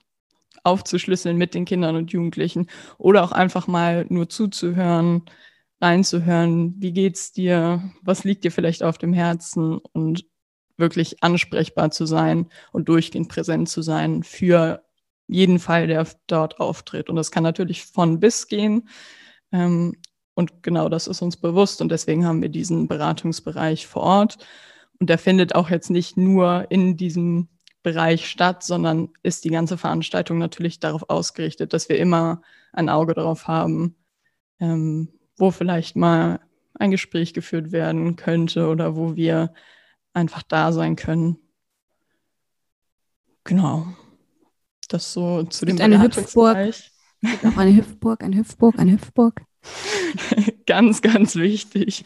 aufzuschlüsseln 0.65 1.39
mit 1.39 1.55
den 1.55 1.65
Kindern 1.65 1.97
und 1.97 2.13
Jugendlichen 2.13 2.69
oder 2.99 3.25
auch 3.25 3.33
einfach 3.33 3.67
mal 3.67 4.07
nur 4.11 4.29
zuzuhören, 4.29 5.23
reinzuhören, 5.81 6.75
wie 6.79 6.93
geht's 6.93 7.33
dir, 7.33 7.91
was 8.03 8.25
liegt 8.25 8.45
dir 8.45 8.53
vielleicht 8.53 8.83
auf 8.83 8.99
dem 8.99 9.13
Herzen 9.13 9.79
und 9.79 10.27
wirklich 10.77 11.23
ansprechbar 11.23 11.91
zu 11.91 12.07
sein 12.07 12.47
und 12.73 12.89
durchgehend 12.89 13.29
präsent 13.29 13.69
zu 13.69 13.83
sein 13.83 14.23
für 14.23 14.83
jeden 15.29 15.59
Fall, 15.59 15.87
der 15.87 16.07
dort 16.27 16.61
auftritt. 16.61 17.09
Und 17.09 17.17
das 17.17 17.31
kann 17.31 17.43
natürlich 17.43 17.85
von 17.85 18.21
bis 18.21 18.49
gehen. 18.49 18.89
Ähm, 19.53 19.97
und 20.35 20.63
genau 20.63 20.89
das 20.89 21.07
ist 21.07 21.23
uns 21.23 21.37
bewusst. 21.37 21.81
Und 21.81 21.91
deswegen 21.91 22.27
haben 22.27 22.43
wir 22.43 22.49
diesen 22.49 22.89
Beratungsbereich 22.89 23.87
vor 23.87 24.03
Ort. 24.03 24.39
Und 25.03 25.09
der 25.09 25.19
findet 25.19 25.57
auch 25.57 25.69
jetzt 25.69 25.91
nicht 25.91 26.17
nur 26.17 26.71
in 26.71 26.97
diesem 26.97 27.49
Bereich 27.83 28.29
statt, 28.29 28.63
sondern 28.63 29.09
ist 29.25 29.45
die 29.45 29.51
ganze 29.51 29.77
Veranstaltung 29.77 30.39
natürlich 30.39 30.79
darauf 30.79 31.11
ausgerichtet, 31.11 31.73
dass 31.73 31.89
wir 31.89 31.99
immer 31.99 32.41
ein 32.73 32.89
Auge 32.89 33.13
darauf 33.13 33.49
haben, 33.49 33.97
ähm, 34.61 35.09
wo 35.37 35.51
vielleicht 35.51 35.97
mal 35.97 36.39
ein 36.75 36.93
Gespräch 36.93 37.35
geführt 37.35 37.73
werden 37.73 38.15
könnte 38.15 38.69
oder 38.69 38.95
wo 38.95 39.17
wir 39.17 39.53
einfach 40.13 40.45
da 40.45 40.71
sein 40.71 40.95
können. 40.95 41.37
Genau. 43.43 43.89
Das 44.89 45.13
so 45.13 45.43
zu 45.43 45.67
dem 45.67 45.81
eine 45.81 46.01
Hüpfburg. 46.01 46.57
Eine 47.57 47.77
Hüpfburg, 47.77 48.23
eine 48.23 48.37
Hüpfburg, 48.37 48.79
eine 48.79 48.93
Hüpfburg. 48.93 49.43
ganz, 50.67 51.03
ganz 51.03 51.37
wichtig 51.37 52.05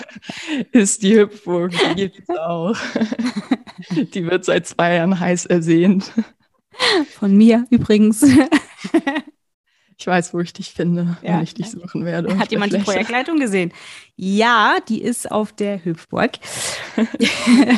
ist 0.72 1.02
die 1.02 1.18
Hüpfburg. 1.18 1.72
Die 1.72 1.94
gibt 1.94 2.20
es 2.20 2.28
auch. 2.36 2.76
Die 4.14 4.26
wird 4.26 4.44
seit 4.44 4.66
zwei 4.66 4.96
Jahren 4.96 5.18
heiß 5.18 5.46
ersehnt. 5.46 6.12
Von 7.10 7.36
mir 7.36 7.66
übrigens. 7.70 8.24
Ich 9.96 10.06
weiß, 10.06 10.32
wo 10.32 10.40
ich 10.40 10.52
dich 10.52 10.70
finde, 10.70 11.18
ja. 11.22 11.34
wenn 11.34 11.42
ich 11.42 11.54
dich 11.54 11.70
suchen 11.70 12.04
werde. 12.04 12.38
Hat 12.38 12.50
jemand 12.50 12.72
die 12.72 12.78
Projektleitung 12.78 13.38
gesehen? 13.38 13.72
Ja, 14.16 14.78
die 14.88 15.02
ist 15.02 15.30
auf 15.30 15.52
der 15.52 15.84
Hüpfburg. 15.84 16.32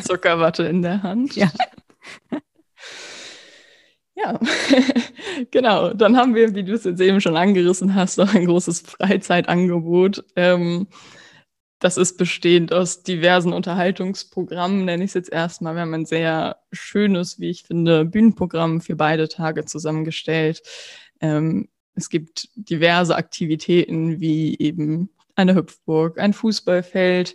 Zuckerwatte 0.05 0.63
in 0.65 0.83
der 0.83 1.03
Hand. 1.03 1.35
Ja. 1.35 1.51
Ja, 4.23 4.39
genau. 5.51 5.93
Dann 5.95 6.17
haben 6.17 6.35
wir, 6.35 6.55
wie 6.55 6.65
du 6.65 6.75
es 6.75 6.85
jetzt 6.85 7.01
eben 7.01 7.21
schon 7.21 7.37
angerissen 7.37 7.95
hast, 7.95 8.19
noch 8.19 8.35
ein 8.35 8.47
großes 8.47 8.81
Freizeitangebot. 8.81 10.25
Ähm, 10.37 10.87
das 11.83 11.97
ist 11.97 12.17
bestehend 12.17 12.73
aus 12.73 13.03
diversen 13.03 13.53
Unterhaltungsprogrammen, 13.53 14.85
nenne 14.85 15.03
ich 15.03 15.11
es 15.11 15.15
jetzt 15.15 15.33
erstmal. 15.33 15.75
Wir 15.75 15.81
haben 15.81 15.95
ein 15.95 16.07
sehr 16.07 16.59
schönes, 16.71 17.41
wie 17.41 17.51
ich 17.51 17.65
finde, 17.65 18.05
Bühnenprogramm 18.05 18.81
für 18.81 18.95
beide 18.95 19.29
Tage 19.29 19.65
zusammengestellt. 19.65 20.63
Ähm, 21.21 21.69
es 21.95 22.09
gibt 22.09 22.49
diverse 22.55 23.17
Aktivitäten 23.17 24.21
wie 24.21 24.57
eben 24.59 25.11
eine 25.35 25.55
Hüpfburg, 25.57 26.21
ein 26.21 26.33
Fußballfeld, 26.33 27.35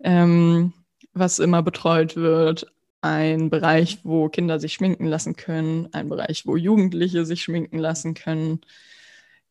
ähm, 0.00 0.74
was 1.14 1.38
immer 1.38 1.62
betreut 1.62 2.14
wird, 2.14 2.66
ein 3.00 3.50
Bereich, 3.50 4.00
wo 4.02 4.28
Kinder 4.28 4.58
sich 4.58 4.74
schminken 4.74 5.06
lassen 5.06 5.36
können, 5.36 5.88
ein 5.92 6.08
Bereich, 6.08 6.46
wo 6.46 6.56
Jugendliche 6.56 7.24
sich 7.24 7.42
schminken 7.42 7.78
lassen 7.78 8.14
können. 8.14 8.60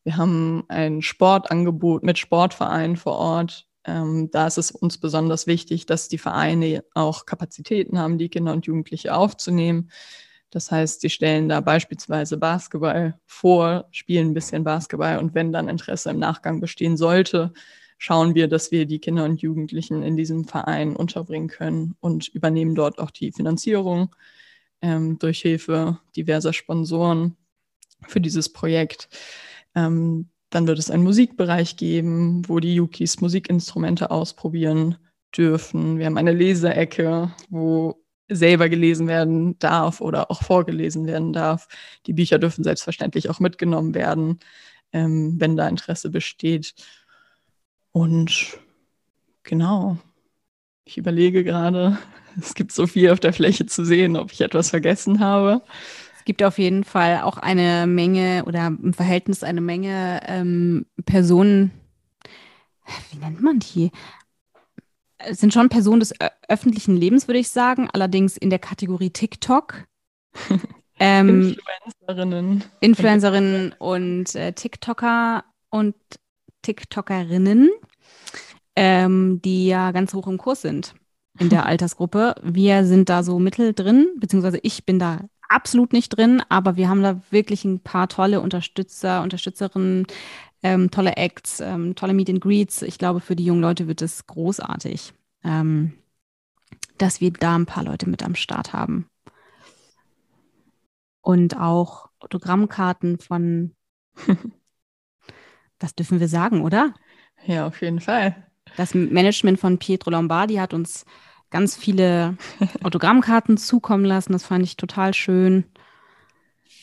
Wir 0.04 0.16
haben 0.16 0.64
ein 0.68 1.02
Sportangebot 1.02 2.02
mit 2.02 2.18
Sportvereinen 2.18 2.96
vor 2.96 3.16
Ort. 3.16 3.66
Ähm, 3.84 4.30
da 4.30 4.46
ist 4.46 4.58
es 4.58 4.70
uns 4.70 4.98
besonders 4.98 5.46
wichtig, 5.46 5.86
dass 5.86 6.08
die 6.08 6.18
Vereine 6.18 6.84
auch 6.94 7.26
Kapazitäten 7.26 7.98
haben, 7.98 8.18
die 8.18 8.28
Kinder 8.28 8.52
und 8.52 8.66
Jugendliche 8.66 9.14
aufzunehmen. 9.14 9.90
Das 10.50 10.70
heißt, 10.70 11.00
sie 11.02 11.10
stellen 11.10 11.48
da 11.48 11.60
beispielsweise 11.60 12.38
Basketball 12.38 13.18
vor, 13.26 13.88
spielen 13.90 14.30
ein 14.30 14.34
bisschen 14.34 14.64
Basketball 14.64 15.18
und 15.18 15.34
wenn 15.34 15.52
dann 15.52 15.68
Interesse 15.68 16.10
im 16.10 16.18
Nachgang 16.18 16.60
bestehen 16.60 16.96
sollte, 16.96 17.52
schauen 17.98 18.34
wir, 18.34 18.48
dass 18.48 18.70
wir 18.70 18.86
die 18.86 19.00
Kinder 19.00 19.24
und 19.24 19.42
Jugendlichen 19.42 20.02
in 20.02 20.16
diesem 20.16 20.44
Verein 20.44 20.96
unterbringen 20.96 21.48
können 21.48 21.96
und 22.00 22.28
übernehmen 22.28 22.74
dort 22.74 22.98
auch 22.98 23.10
die 23.10 23.32
Finanzierung 23.32 24.14
ähm, 24.80 25.18
durch 25.18 25.40
Hilfe 25.40 25.98
diverser 26.16 26.52
Sponsoren 26.52 27.36
für 28.06 28.20
dieses 28.20 28.52
Projekt. 28.52 29.08
Ähm, 29.74 30.30
dann 30.50 30.66
wird 30.66 30.78
es 30.78 30.90
einen 30.90 31.02
Musikbereich 31.02 31.76
geben, 31.76 32.42
wo 32.48 32.60
die 32.60 32.74
Yukis 32.74 33.20
Musikinstrumente 33.20 34.10
ausprobieren 34.10 34.96
dürfen. 35.36 35.98
Wir 35.98 36.06
haben 36.06 36.16
eine 36.16 36.32
Leserecke, 36.32 37.32
wo 37.50 38.02
selber 38.28 38.68
gelesen 38.68 39.08
werden 39.08 39.58
darf 39.58 40.00
oder 40.00 40.30
auch 40.30 40.42
vorgelesen 40.42 41.06
werden 41.06 41.32
darf. 41.32 41.68
Die 42.06 42.12
Bücher 42.12 42.38
dürfen 42.38 42.64
selbstverständlich 42.64 43.28
auch 43.30 43.40
mitgenommen 43.40 43.94
werden, 43.94 44.38
ähm, 44.92 45.36
wenn 45.38 45.56
da 45.56 45.68
Interesse 45.68 46.10
besteht. 46.10 46.74
Und 47.92 48.58
genau, 49.42 49.98
ich 50.84 50.98
überlege 50.98 51.44
gerade, 51.44 51.98
es 52.40 52.54
gibt 52.54 52.72
so 52.72 52.86
viel 52.86 53.10
auf 53.10 53.20
der 53.20 53.32
Fläche 53.32 53.66
zu 53.66 53.84
sehen, 53.84 54.16
ob 54.16 54.32
ich 54.32 54.40
etwas 54.40 54.70
vergessen 54.70 55.20
habe. 55.20 55.62
Es 56.16 56.24
gibt 56.24 56.42
auf 56.42 56.58
jeden 56.58 56.84
Fall 56.84 57.22
auch 57.22 57.38
eine 57.38 57.86
Menge 57.86 58.44
oder 58.46 58.66
im 58.66 58.92
Verhältnis 58.92 59.42
eine 59.42 59.60
Menge 59.60 60.20
ähm, 60.26 60.86
Personen, 61.06 61.72
wie 63.10 63.18
nennt 63.18 63.42
man 63.42 63.58
die? 63.58 63.90
Es 65.18 65.40
sind 65.40 65.52
schon 65.52 65.68
Personen 65.68 66.00
des 66.00 66.14
öffentlichen 66.48 66.96
Lebens, 66.96 67.26
würde 67.26 67.40
ich 67.40 67.48
sagen, 67.48 67.88
allerdings 67.92 68.36
in 68.36 68.50
der 68.50 68.58
Kategorie 68.58 69.10
TikTok. 69.10 69.84
ähm, 71.00 71.56
Influencerinnen. 72.06 72.64
Influencerinnen 72.80 73.74
und 73.78 74.34
äh, 74.34 74.52
TikToker 74.52 75.44
und 75.70 75.96
TikTokerinnen, 76.62 77.70
ähm, 78.76 79.40
die 79.42 79.66
ja 79.66 79.92
ganz 79.92 80.14
hoch 80.14 80.26
im 80.26 80.38
Kurs 80.38 80.62
sind 80.62 80.94
in 81.38 81.48
der 81.48 81.66
Altersgruppe. 81.66 82.34
Wir 82.42 82.84
sind 82.84 83.08
da 83.08 83.22
so 83.22 83.38
mittel 83.38 83.74
drin, 83.74 84.08
beziehungsweise 84.18 84.58
ich 84.62 84.84
bin 84.84 84.98
da 84.98 85.20
absolut 85.48 85.92
nicht 85.92 86.10
drin, 86.10 86.42
aber 86.48 86.76
wir 86.76 86.88
haben 86.88 87.02
da 87.02 87.20
wirklich 87.30 87.64
ein 87.64 87.80
paar 87.80 88.08
tolle 88.08 88.40
Unterstützer, 88.40 89.22
Unterstützerinnen, 89.22 90.06
ähm, 90.62 90.90
tolle 90.90 91.16
Acts, 91.16 91.60
ähm, 91.60 91.94
tolle 91.94 92.14
Meet 92.14 92.30
and 92.30 92.40
Greets. 92.40 92.82
Ich 92.82 92.98
glaube, 92.98 93.20
für 93.20 93.36
die 93.36 93.44
jungen 93.44 93.62
Leute 93.62 93.86
wird 93.88 94.02
es 94.02 94.26
großartig, 94.26 95.12
ähm, 95.44 95.94
dass 96.98 97.20
wir 97.20 97.32
da 97.32 97.54
ein 97.54 97.66
paar 97.66 97.84
Leute 97.84 98.08
mit 98.08 98.22
am 98.22 98.34
Start 98.34 98.72
haben. 98.72 99.08
Und 101.20 101.56
auch 101.56 102.08
Autogrammkarten 102.20 103.18
von 103.18 103.74
Das 105.78 105.94
dürfen 105.94 106.20
wir 106.20 106.28
sagen, 106.28 106.62
oder? 106.62 106.94
Ja, 107.46 107.66
auf 107.66 107.80
jeden 107.82 108.00
Fall. 108.00 108.34
Das 108.76 108.94
Management 108.94 109.58
von 109.58 109.78
Pietro 109.78 110.10
Lombardi 110.10 110.56
hat 110.56 110.74
uns 110.74 111.04
ganz 111.50 111.76
viele 111.76 112.36
Autogrammkarten 112.82 113.56
zukommen 113.56 114.04
lassen. 114.04 114.32
Das 114.32 114.44
fand 114.44 114.64
ich 114.64 114.76
total 114.76 115.14
schön. 115.14 115.64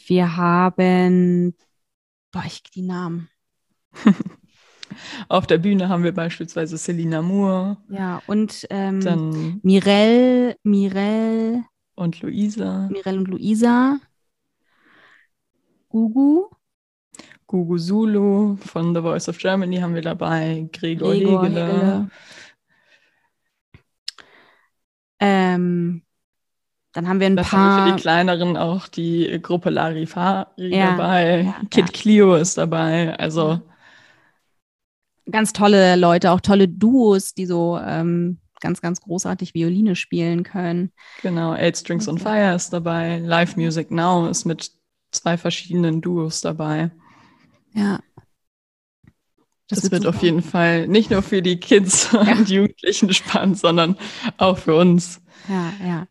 Wir 0.08 0.38
haben, 0.38 1.55
boah, 2.31 2.43
ich 2.45 2.63
die 2.63 2.81
Namen. 2.81 3.29
Auf 5.29 5.47
der 5.47 5.58
Bühne 5.58 5.89
haben 5.89 6.03
wir 6.03 6.13
beispielsweise 6.13 6.77
Selina 6.77 7.21
Moore. 7.21 7.77
Ja, 7.89 8.21
und 8.27 8.67
ähm, 8.69 9.01
dann 9.01 9.60
Mirelle, 9.63 10.58
Mirelle. 10.63 11.65
Und 11.95 12.21
Luisa. 12.21 12.88
Mirelle 12.91 13.19
und 13.19 13.27
Luisa. 13.27 13.99
Gugu. 15.89 16.49
Gugu 17.47 17.77
Zulu 17.77 18.58
von 18.58 18.95
The 18.95 19.01
Voice 19.01 19.29
of 19.29 19.38
Germany 19.38 19.77
haben 19.77 19.93
wir 19.93 20.01
dabei, 20.01 20.67
Gregor, 20.71 21.12
Gregor 21.12 21.43
Hegele. 21.43 21.67
Hegele. 21.67 22.10
Ähm, 25.19 26.01
dann 26.93 27.08
haben 27.08 27.19
wir 27.19 27.27
ein 27.27 27.36
das 27.36 27.49
paar. 27.49 27.60
Haben 27.60 27.86
wir 27.86 27.91
für 27.91 27.95
die 27.97 28.01
kleineren 28.01 28.58
auch 28.58 28.88
die 28.88 29.39
Gruppe 29.41 29.69
Larifari 29.69 30.75
ja, 30.75 30.91
dabei. 30.91 31.41
Ja, 31.41 31.62
Kid 31.69 31.86
ja. 31.86 31.91
Clio 31.91 32.36
ist 32.36 32.58
dabei. 32.58 33.17
Also 33.19 33.62
ganz 35.29 35.53
tolle 35.53 35.95
Leute, 35.95 36.31
auch 36.31 36.41
tolle 36.41 36.67
Duos, 36.67 37.34
die 37.34 37.45
so 37.45 37.77
ähm, 37.77 38.39
ganz, 38.62 38.81
ganz 38.81 39.01
großartig 39.01 39.53
Violine 39.53 39.95
spielen 39.95 40.43
können. 40.43 40.91
Genau, 41.21 41.53
Eight 41.53 41.77
Strings 41.77 42.08
on 42.08 42.17
Fire 42.17 42.55
ist 42.55 42.71
dabei. 42.71 43.19
Live 43.19 43.55
Music 43.55 43.91
Now 43.91 44.27
ist 44.27 44.45
mit 44.45 44.71
zwei 45.12 45.38
verschiedenen 45.38 46.01
Duos 46.01 46.41
dabei. 46.41 46.91
Ja. 47.76 48.00
Das, 49.68 49.82
das 49.82 49.92
wird, 49.92 50.04
wird 50.04 50.16
auf 50.16 50.22
jeden 50.22 50.44
Fall 50.44 50.88
nicht 50.88 51.10
nur 51.10 51.24
für 51.24 51.42
die 51.42 51.60
Kids 51.60 52.10
ja. 52.14 52.22
und 52.22 52.50
Jugendlichen 52.50 53.14
spannend, 53.14 53.58
sondern 53.58 53.98
auch 54.38 54.58
für 54.58 54.76
uns. 54.76 55.22
Ja, 55.48 55.74
ja. 55.84 56.08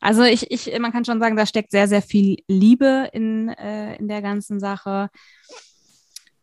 Also 0.00 0.22
ich, 0.22 0.50
ich, 0.50 0.78
man 0.78 0.92
kann 0.92 1.04
schon 1.04 1.20
sagen, 1.20 1.36
da 1.36 1.46
steckt 1.46 1.70
sehr, 1.70 1.86
sehr 1.86 2.02
viel 2.02 2.38
Liebe 2.48 3.10
in, 3.12 3.48
äh, 3.48 3.96
in 3.96 4.08
der 4.08 4.22
ganzen 4.22 4.58
Sache. 4.58 5.08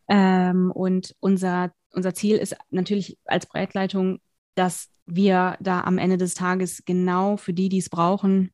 Ähm, 0.07 0.71
und 0.71 1.15
unser, 1.19 1.73
unser 1.91 2.13
Ziel 2.13 2.37
ist 2.37 2.55
natürlich 2.69 3.17
als 3.25 3.45
Breitleitung, 3.45 4.19
dass 4.55 4.89
wir 5.05 5.57
da 5.59 5.81
am 5.81 5.97
Ende 5.97 6.17
des 6.17 6.33
Tages 6.33 6.83
genau 6.85 7.37
für 7.37 7.53
die, 7.53 7.69
die 7.69 7.79
es 7.79 7.89
brauchen, 7.89 8.51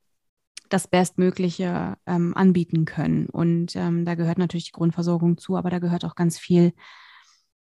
das 0.73 0.87
Bestmögliche 0.87 1.97
ähm, 2.05 2.35
anbieten 2.35 2.85
können. 2.85 3.27
Und 3.27 3.75
ähm, 3.75 4.05
da 4.05 4.15
gehört 4.15 4.37
natürlich 4.37 4.65
die 4.65 4.71
Grundversorgung 4.71 5.37
zu, 5.37 5.55
aber 5.55 5.69
da 5.69 5.79
gehört 5.79 6.05
auch 6.05 6.15
ganz 6.15 6.39
viel 6.39 6.73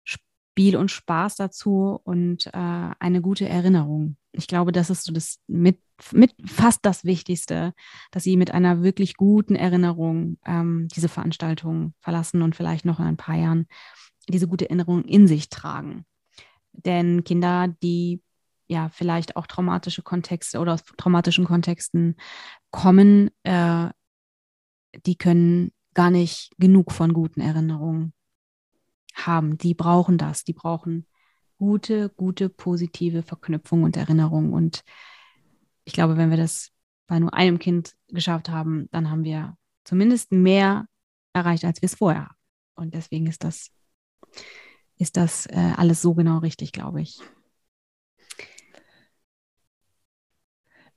Spiel 0.04 0.76
und 0.76 0.90
Spaß 0.90 1.36
dazu 1.36 2.00
und 2.04 2.46
äh, 2.48 2.50
eine 2.52 3.20
gute 3.20 3.48
Erinnerung 3.48 4.16
ich 4.38 4.46
glaube, 4.46 4.72
das 4.72 4.88
ist 4.88 5.04
so 5.04 5.12
das 5.12 5.40
mit, 5.48 5.80
mit 6.12 6.34
fast 6.46 6.86
das 6.86 7.04
Wichtigste, 7.04 7.74
dass 8.12 8.22
sie 8.22 8.36
mit 8.36 8.52
einer 8.52 8.82
wirklich 8.82 9.16
guten 9.16 9.56
Erinnerung 9.56 10.38
ähm, 10.46 10.88
diese 10.94 11.08
Veranstaltung 11.08 11.94
verlassen 12.00 12.42
und 12.42 12.54
vielleicht 12.54 12.84
noch 12.84 13.00
in 13.00 13.06
ein 13.06 13.16
paar 13.16 13.36
Jahren 13.36 13.66
diese 14.28 14.46
gute 14.46 14.66
Erinnerung 14.66 15.04
in 15.04 15.26
sich 15.26 15.48
tragen. 15.48 16.04
Denn 16.72 17.24
Kinder, 17.24 17.74
die 17.82 18.22
ja 18.68 18.88
vielleicht 18.90 19.36
auch 19.36 19.46
traumatische 19.46 20.02
Kontexte 20.02 20.60
oder 20.60 20.74
aus 20.74 20.84
traumatischen 20.96 21.44
Kontexten 21.44 22.16
kommen, 22.70 23.30
äh, 23.42 23.88
die 25.06 25.16
können 25.16 25.72
gar 25.94 26.10
nicht 26.10 26.52
genug 26.58 26.92
von 26.92 27.12
guten 27.12 27.40
Erinnerungen 27.40 28.12
haben. 29.14 29.58
Die 29.58 29.74
brauchen 29.74 30.18
das. 30.18 30.44
Die 30.44 30.52
brauchen 30.52 31.06
gute, 31.58 32.10
gute, 32.10 32.48
positive 32.48 33.22
Verknüpfung 33.22 33.82
und 33.82 33.96
Erinnerung. 33.96 34.52
Und 34.52 34.84
ich 35.84 35.92
glaube, 35.92 36.16
wenn 36.16 36.30
wir 36.30 36.36
das 36.36 36.70
bei 37.06 37.18
nur 37.18 37.34
einem 37.34 37.58
Kind 37.58 37.96
geschafft 38.08 38.48
haben, 38.48 38.88
dann 38.90 39.10
haben 39.10 39.24
wir 39.24 39.56
zumindest 39.84 40.30
mehr 40.30 40.86
erreicht, 41.32 41.64
als 41.64 41.82
wir 41.82 41.86
es 41.86 41.96
vorher 41.96 42.26
haben. 42.26 42.36
Und 42.74 42.94
deswegen 42.94 43.26
ist 43.26 43.42
das, 43.42 43.70
ist 44.98 45.16
das 45.16 45.46
äh, 45.46 45.72
alles 45.76 46.00
so 46.00 46.14
genau 46.14 46.38
richtig, 46.38 46.72
glaube 46.72 47.00
ich. 47.00 47.18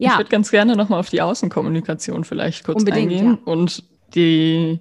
Ja. 0.02 0.14
Ich 0.14 0.18
würde 0.18 0.32
ganz 0.32 0.50
gerne 0.50 0.76
nochmal 0.76 1.00
auf 1.00 1.10
die 1.10 1.22
Außenkommunikation 1.22 2.24
vielleicht 2.24 2.64
kurz 2.64 2.80
Unbedingt, 2.80 3.12
eingehen 3.12 3.38
ja. 3.46 3.52
und 3.52 3.84
die 4.16 4.80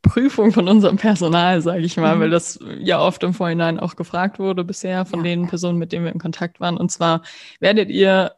Prüfung 0.00 0.52
von 0.52 0.68
unserem 0.68 0.96
Personal, 0.96 1.60
sage 1.60 1.80
ich 1.80 1.96
mal, 1.96 2.14
mhm. 2.14 2.20
weil 2.20 2.30
das 2.30 2.60
ja 2.78 3.00
oft 3.00 3.22
im 3.24 3.34
Vorhinein 3.34 3.80
auch 3.80 3.96
gefragt 3.96 4.38
wurde 4.38 4.62
bisher 4.62 5.04
von 5.06 5.20
ja. 5.20 5.24
den 5.24 5.48
Personen, 5.48 5.76
mit 5.76 5.90
denen 5.90 6.04
wir 6.04 6.12
in 6.12 6.20
Kontakt 6.20 6.60
waren. 6.60 6.76
Und 6.76 6.92
zwar 6.92 7.22
werdet 7.58 7.90
ihr 7.90 8.32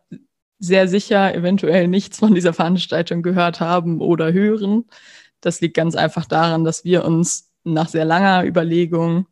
sehr 0.58 0.88
sicher 0.88 1.34
eventuell 1.34 1.86
nichts 1.86 2.18
von 2.18 2.34
dieser 2.34 2.54
Veranstaltung 2.54 3.22
gehört 3.22 3.60
haben 3.60 4.00
oder 4.00 4.32
hören. 4.32 4.86
Das 5.42 5.60
liegt 5.60 5.76
ganz 5.76 5.96
einfach 5.96 6.24
daran, 6.24 6.64
dass 6.64 6.84
wir 6.84 7.04
uns 7.04 7.50
nach 7.62 7.88
sehr 7.88 8.06
langer 8.06 8.46
Überlegung 8.46 9.26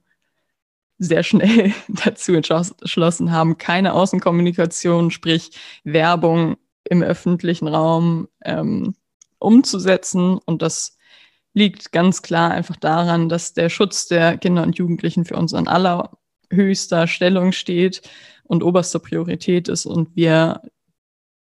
sehr 0.98 1.22
schnell 1.22 1.72
dazu 1.88 2.34
entschlossen 2.34 3.32
haben, 3.32 3.58
keine 3.58 3.94
Außenkommunikation, 3.94 5.10
sprich 5.10 5.50
Werbung 5.84 6.56
im 6.84 7.02
öffentlichen 7.02 7.68
Raum 7.68 8.28
ähm, 8.44 8.94
umzusetzen. 9.38 10.38
Und 10.44 10.62
das 10.62 10.96
liegt 11.54 11.92
ganz 11.92 12.22
klar 12.22 12.50
einfach 12.50 12.76
daran, 12.76 13.28
dass 13.28 13.52
der 13.52 13.68
Schutz 13.68 14.06
der 14.06 14.38
Kinder 14.38 14.62
und 14.62 14.78
Jugendlichen 14.78 15.24
für 15.24 15.36
uns 15.36 15.54
an 15.54 15.68
allerhöchster 15.68 17.06
Stellung 17.06 17.52
steht 17.52 18.02
und 18.44 18.62
oberste 18.62 19.00
Priorität 19.00 19.68
ist 19.68 19.86
und 19.86 20.16
wir 20.16 20.62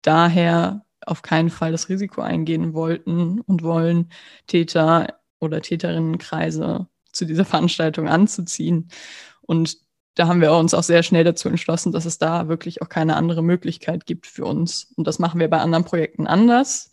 daher 0.02 0.84
auf 1.06 1.22
keinen 1.22 1.50
Fall 1.50 1.72
das 1.72 1.88
Risiko 1.88 2.22
eingehen 2.22 2.72
wollten 2.72 3.40
und 3.40 3.62
wollen, 3.62 4.10
Täter 4.46 5.18
oder 5.38 5.60
Täterinnenkreise 5.60 6.88
zu 7.12 7.24
dieser 7.26 7.44
Veranstaltung 7.44 8.08
anzuziehen. 8.08 8.88
Und 9.46 9.78
da 10.14 10.28
haben 10.28 10.40
wir 10.40 10.52
uns 10.52 10.74
auch 10.74 10.82
sehr 10.82 11.02
schnell 11.02 11.24
dazu 11.24 11.48
entschlossen, 11.48 11.92
dass 11.92 12.04
es 12.04 12.18
da 12.18 12.48
wirklich 12.48 12.82
auch 12.82 12.88
keine 12.88 13.16
andere 13.16 13.42
Möglichkeit 13.42 14.06
gibt 14.06 14.26
für 14.26 14.44
uns. 14.44 14.92
Und 14.96 15.06
das 15.06 15.18
machen 15.18 15.40
wir 15.40 15.50
bei 15.50 15.58
anderen 15.58 15.84
Projekten 15.84 16.26
anders. 16.26 16.92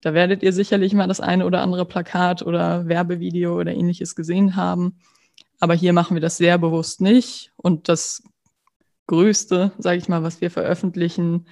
Da 0.00 0.14
werdet 0.14 0.42
ihr 0.42 0.52
sicherlich 0.52 0.92
mal 0.92 1.08
das 1.08 1.20
eine 1.20 1.46
oder 1.46 1.62
andere 1.62 1.84
Plakat 1.84 2.42
oder 2.42 2.86
Werbevideo 2.86 3.58
oder 3.58 3.72
ähnliches 3.72 4.14
gesehen 4.14 4.54
haben. 4.54 4.98
Aber 5.58 5.74
hier 5.74 5.92
machen 5.92 6.14
wir 6.14 6.20
das 6.20 6.36
sehr 6.36 6.58
bewusst 6.58 7.00
nicht. 7.00 7.52
Und 7.56 7.88
das 7.88 8.22
Größte, 9.06 9.72
sage 9.78 9.98
ich 9.98 10.08
mal, 10.08 10.22
was 10.22 10.40
wir 10.40 10.50
veröffentlichen, 10.50 11.46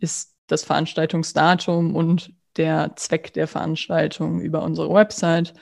ist 0.00 0.34
das 0.46 0.64
Veranstaltungsdatum 0.64 1.94
und 1.94 2.32
der 2.56 2.96
Zweck 2.96 3.32
der 3.34 3.46
Veranstaltung 3.46 4.40
über 4.40 4.62
unsere 4.62 4.92
Website 4.92 5.54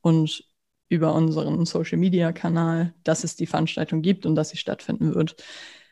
und 0.00 0.44
über 0.90 1.14
unseren 1.14 1.64
Social-Media-Kanal, 1.64 2.92
dass 3.04 3.24
es 3.24 3.36
die 3.36 3.46
Veranstaltung 3.46 4.02
gibt 4.02 4.26
und 4.26 4.34
dass 4.34 4.50
sie 4.50 4.58
stattfinden 4.58 5.14
wird. 5.14 5.36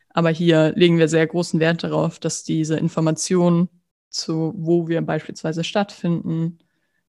Aber 0.09 0.29
hier 0.29 0.73
legen 0.75 0.99
wir 0.99 1.07
sehr 1.07 1.25
großen 1.25 1.59
Wert 1.59 1.83
darauf, 1.83 2.19
dass 2.19 2.43
diese 2.43 2.77
Informationen 2.77 3.69
zu 4.09 4.53
wo 4.57 4.87
wir 4.87 5.01
beispielsweise 5.01 5.63
stattfinden, 5.63 6.59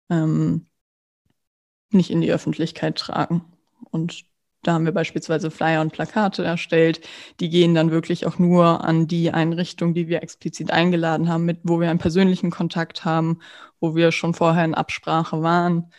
ähm, 0.09 0.67
nicht 1.91 2.11
in 2.11 2.21
die 2.21 2.31
Öffentlichkeit 2.31 2.97
tragen. 2.97 3.43
Und 3.91 4.25
da 4.63 4.73
haben 4.73 4.85
wir 4.85 4.91
beispielsweise 4.91 5.51
Flyer 5.51 5.81
und 5.81 5.93
Plakate 5.93 6.43
erstellt. 6.43 7.01
Die 7.39 7.49
gehen 7.49 7.73
dann 7.73 7.91
wirklich 7.91 8.25
auch 8.25 8.37
nur 8.37 8.83
an 8.83 9.07
die 9.07 9.31
Einrichtung, 9.31 9.93
die 9.93 10.07
wir 10.07 10.21
explizit 10.21 10.71
eingeladen 10.71 11.29
haben, 11.29 11.45
mit 11.45 11.59
wo 11.63 11.79
wir 11.79 11.89
einen 11.89 11.99
persönlichen 11.99 12.51
Kontakt 12.51 13.05
haben, 13.05 13.39
wo 13.79 13.95
wir 13.95 14.11
schon 14.11 14.33
vorher 14.33 14.65
in 14.65 14.75
Absprache 14.75 15.41
waren. 15.41 15.91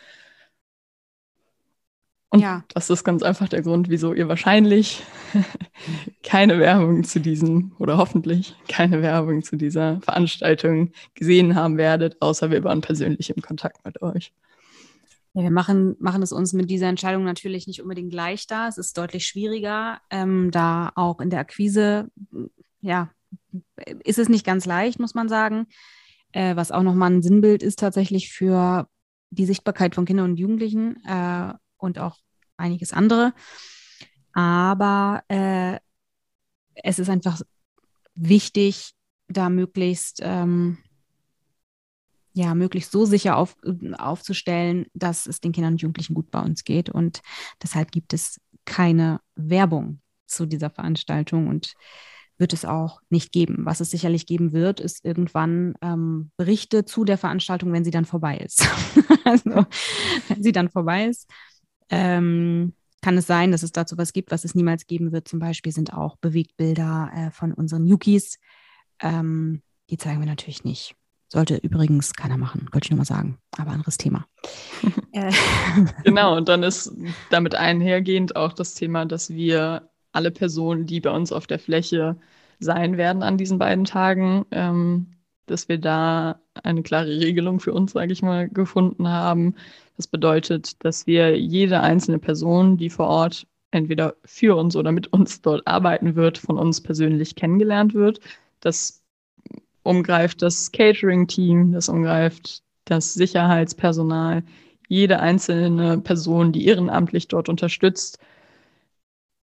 Und 2.31 2.39
ja. 2.39 2.63
das 2.73 2.89
ist 2.89 3.03
ganz 3.03 3.23
einfach 3.23 3.49
der 3.49 3.61
Grund, 3.61 3.89
wieso 3.89 4.13
ihr 4.13 4.29
wahrscheinlich 4.29 5.03
keine 6.23 6.59
Werbung 6.59 7.03
zu 7.03 7.19
diesem 7.19 7.73
oder 7.77 7.97
hoffentlich 7.97 8.55
keine 8.69 9.01
Werbung 9.01 9.43
zu 9.43 9.57
dieser 9.57 9.99
Veranstaltung 9.99 10.93
gesehen 11.13 11.55
haben 11.55 11.77
werdet, 11.77 12.21
außer 12.21 12.49
wir 12.49 12.63
waren 12.63 12.79
persönlich 12.79 13.29
im 13.29 13.41
Kontakt 13.41 13.83
mit 13.83 14.01
euch. 14.01 14.31
Ja, 15.33 15.43
wir 15.43 15.51
machen, 15.51 15.97
machen 15.99 16.23
es 16.23 16.31
uns 16.31 16.53
mit 16.53 16.69
dieser 16.69 16.87
Entscheidung 16.87 17.25
natürlich 17.25 17.67
nicht 17.67 17.81
unbedingt 17.81 18.13
leichter. 18.13 18.65
Es 18.69 18.77
ist 18.77 18.97
deutlich 18.97 19.25
schwieriger, 19.25 19.99
ähm, 20.09 20.51
da 20.51 20.93
auch 20.95 21.19
in 21.19 21.29
der 21.29 21.39
Akquise, 21.39 22.09
ja, 22.79 23.09
ist 24.05 24.19
es 24.19 24.29
nicht 24.29 24.45
ganz 24.45 24.65
leicht, 24.65 24.99
muss 24.99 25.15
man 25.15 25.27
sagen. 25.27 25.67
Äh, 26.31 26.55
was 26.55 26.71
auch 26.71 26.83
nochmal 26.83 27.11
ein 27.11 27.21
Sinnbild 27.21 27.61
ist 27.61 27.79
tatsächlich 27.79 28.31
für 28.31 28.87
die 29.31 29.45
Sichtbarkeit 29.45 29.95
von 29.95 30.05
Kindern 30.05 30.31
und 30.31 30.37
Jugendlichen. 30.37 31.03
Äh, 31.05 31.53
und 31.81 31.99
auch 31.99 32.17
einiges 32.57 32.93
andere. 32.93 33.33
Aber 34.33 35.23
äh, 35.27 35.79
es 36.75 36.99
ist 36.99 37.09
einfach 37.09 37.41
wichtig, 38.15 38.93
da 39.27 39.49
möglichst, 39.49 40.19
ähm, 40.21 40.77
ja, 42.33 42.55
möglichst 42.55 42.91
so 42.91 43.05
sicher 43.05 43.37
auf, 43.37 43.57
aufzustellen, 43.97 44.85
dass 44.93 45.25
es 45.25 45.41
den 45.41 45.51
Kindern 45.51 45.73
und 45.73 45.81
Jugendlichen 45.81 46.13
gut 46.13 46.31
bei 46.31 46.39
uns 46.39 46.63
geht. 46.63 46.89
Und 46.89 47.21
deshalb 47.61 47.91
gibt 47.91 48.13
es 48.13 48.39
keine 48.65 49.19
Werbung 49.35 50.01
zu 50.27 50.45
dieser 50.45 50.69
Veranstaltung 50.69 51.47
und 51.47 51.73
wird 52.37 52.53
es 52.53 52.65
auch 52.65 53.01
nicht 53.09 53.31
geben. 53.31 53.65
Was 53.65 53.81
es 53.81 53.91
sicherlich 53.91 54.25
geben 54.25 54.51
wird, 54.53 54.79
ist 54.79 55.05
irgendwann 55.05 55.75
ähm, 55.81 56.31
Berichte 56.37 56.85
zu 56.85 57.05
der 57.05 57.17
Veranstaltung, 57.17 57.71
wenn 57.71 57.83
sie 57.83 57.91
dann 57.91 58.05
vorbei 58.05 58.37
ist. 58.37 58.67
also, 59.25 59.65
wenn 60.27 60.41
sie 60.41 60.51
dann 60.51 60.69
vorbei 60.69 61.05
ist, 61.05 61.29
ähm, 61.91 62.73
kann 63.01 63.17
es 63.17 63.27
sein, 63.27 63.51
dass 63.51 63.63
es 63.63 63.71
dazu 63.71 63.97
was 63.97 64.13
gibt, 64.13 64.31
was 64.31 64.45
es 64.45 64.55
niemals 64.55 64.87
geben 64.87 65.11
wird. 65.11 65.27
Zum 65.27 65.39
Beispiel 65.39 65.71
sind 65.71 65.93
auch 65.93 66.17
Bewegtbilder 66.17 67.11
äh, 67.13 67.31
von 67.31 67.53
unseren 67.53 67.85
Yukis. 67.85 68.39
Ähm, 69.01 69.61
die 69.89 69.97
zeigen 69.97 70.19
wir 70.19 70.27
natürlich 70.27 70.63
nicht. 70.63 70.95
Sollte 71.27 71.55
übrigens 71.57 72.13
keiner 72.13 72.37
machen, 72.37 72.67
wollte 72.71 72.85
ich 72.85 72.91
nur 72.91 72.99
mal 72.99 73.05
sagen. 73.05 73.37
Aber 73.57 73.71
anderes 73.71 73.97
Thema. 73.97 74.25
Äh. 75.13 75.33
genau, 76.05 76.37
und 76.37 76.47
dann 76.47 76.63
ist 76.63 76.95
damit 77.31 77.53
einhergehend 77.53 78.37
auch 78.37 78.53
das 78.53 78.75
Thema, 78.75 79.05
dass 79.05 79.29
wir 79.29 79.89
alle 80.13 80.31
Personen, 80.31 80.85
die 80.85 81.01
bei 81.01 81.11
uns 81.11 81.33
auf 81.33 81.47
der 81.47 81.59
Fläche 81.59 82.15
sein 82.59 82.95
werden 82.95 83.21
an 83.21 83.37
diesen 83.37 83.57
beiden 83.57 83.83
Tagen, 83.83 84.45
ähm, 84.51 85.07
dass 85.51 85.69
wir 85.69 85.77
da 85.77 86.39
eine 86.63 86.81
klare 86.81 87.19
Regelung 87.19 87.59
für 87.59 87.73
uns, 87.73 87.91
sage 87.91 88.13
ich 88.13 88.21
mal, 88.21 88.49
gefunden 88.49 89.07
haben. 89.07 89.55
Das 89.97 90.07
bedeutet, 90.07 90.83
dass 90.83 91.05
wir 91.05 91.39
jede 91.39 91.81
einzelne 91.81 92.19
Person, 92.19 92.77
die 92.77 92.89
vor 92.89 93.07
Ort 93.07 93.47
entweder 93.71 94.15
für 94.25 94.57
uns 94.57 94.75
oder 94.75 94.91
mit 94.91 95.13
uns 95.13 95.41
dort 95.41 95.65
arbeiten 95.67 96.15
wird, 96.15 96.37
von 96.37 96.57
uns 96.57 96.81
persönlich 96.81 97.35
kennengelernt 97.35 97.93
wird. 97.93 98.19
Das 98.59 99.01
umgreift 99.83 100.41
das 100.41 100.71
Catering-Team, 100.71 101.71
das 101.71 101.89
umgreift 101.89 102.63
das 102.85 103.13
Sicherheitspersonal, 103.13 104.43
jede 104.87 105.19
einzelne 105.19 105.99
Person, 105.99 106.51
die 106.51 106.65
ehrenamtlich 106.65 107.27
dort 107.27 107.47
unterstützt. 107.47 108.19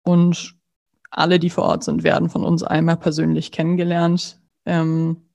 Und 0.03 0.57
alle, 1.11 1.39
die 1.39 1.51
vor 1.51 1.65
Ort 1.65 1.85
sind, 1.85 2.03
werden 2.03 2.29
von 2.29 2.45
uns 2.45 2.63
einmal 2.63 2.97
persönlich 2.97 3.53
kennengelernt. 3.53 4.41
Ähm, 4.65 5.26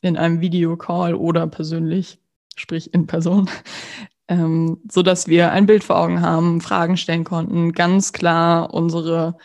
in 0.00 0.16
einem 0.16 0.40
Videocall 0.40 1.14
oder 1.14 1.46
persönlich, 1.46 2.18
sprich 2.56 2.94
in 2.94 3.06
Person, 3.06 3.48
ähm, 4.28 4.80
so 4.90 5.02
dass 5.02 5.28
wir 5.28 5.52
ein 5.52 5.66
Bild 5.66 5.84
vor 5.84 5.98
Augen 5.98 6.20
haben, 6.20 6.60
Fragen 6.60 6.96
stellen 6.96 7.24
konnten, 7.24 7.72
ganz 7.72 8.12
klar 8.12 8.72
unsere, 8.74 9.36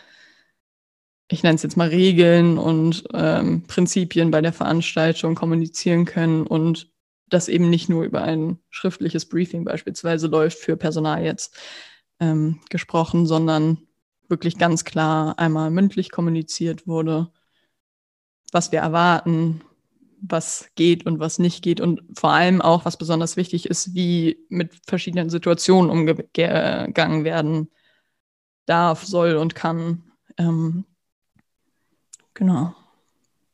ich 1.28 1.42
nenne 1.42 1.56
es 1.56 1.62
jetzt 1.62 1.76
mal 1.76 1.88
Regeln 1.88 2.58
und 2.58 3.04
ähm, 3.14 3.64
Prinzipien 3.66 4.30
bei 4.30 4.40
der 4.40 4.52
Veranstaltung 4.52 5.34
kommunizieren 5.34 6.04
können 6.04 6.46
und 6.46 6.92
das 7.28 7.48
eben 7.48 7.70
nicht 7.70 7.88
nur 7.88 8.04
über 8.04 8.22
ein 8.22 8.58
schriftliches 8.70 9.28
Briefing 9.28 9.64
beispielsweise 9.64 10.26
läuft 10.28 10.58
für 10.58 10.76
Personal 10.76 11.24
jetzt 11.24 11.56
ähm, 12.20 12.60
gesprochen, 12.70 13.26
sondern 13.26 13.78
wirklich 14.28 14.58
ganz 14.58 14.84
klar 14.84 15.38
einmal 15.38 15.70
mündlich 15.70 16.10
kommuniziert 16.10 16.86
wurde 16.86 17.30
was 18.54 18.70
wir 18.70 18.78
erwarten, 18.78 19.60
was 20.28 20.68
geht 20.74 21.06
und 21.06 21.18
was 21.18 21.38
nicht 21.38 21.62
geht 21.62 21.80
und 21.80 22.02
vor 22.16 22.30
allem 22.30 22.62
auch, 22.62 22.84
was 22.84 22.96
besonders 22.96 23.36
wichtig 23.36 23.66
ist, 23.66 23.94
wie 23.94 24.38
mit 24.48 24.72
verschiedenen 24.86 25.30
Situationen 25.30 25.90
umgegangen 25.90 27.24
werden 27.24 27.70
darf, 28.66 29.04
soll 29.04 29.36
und 29.36 29.54
kann. 29.54 30.04
Ähm, 30.38 30.84
genau. 32.34 32.74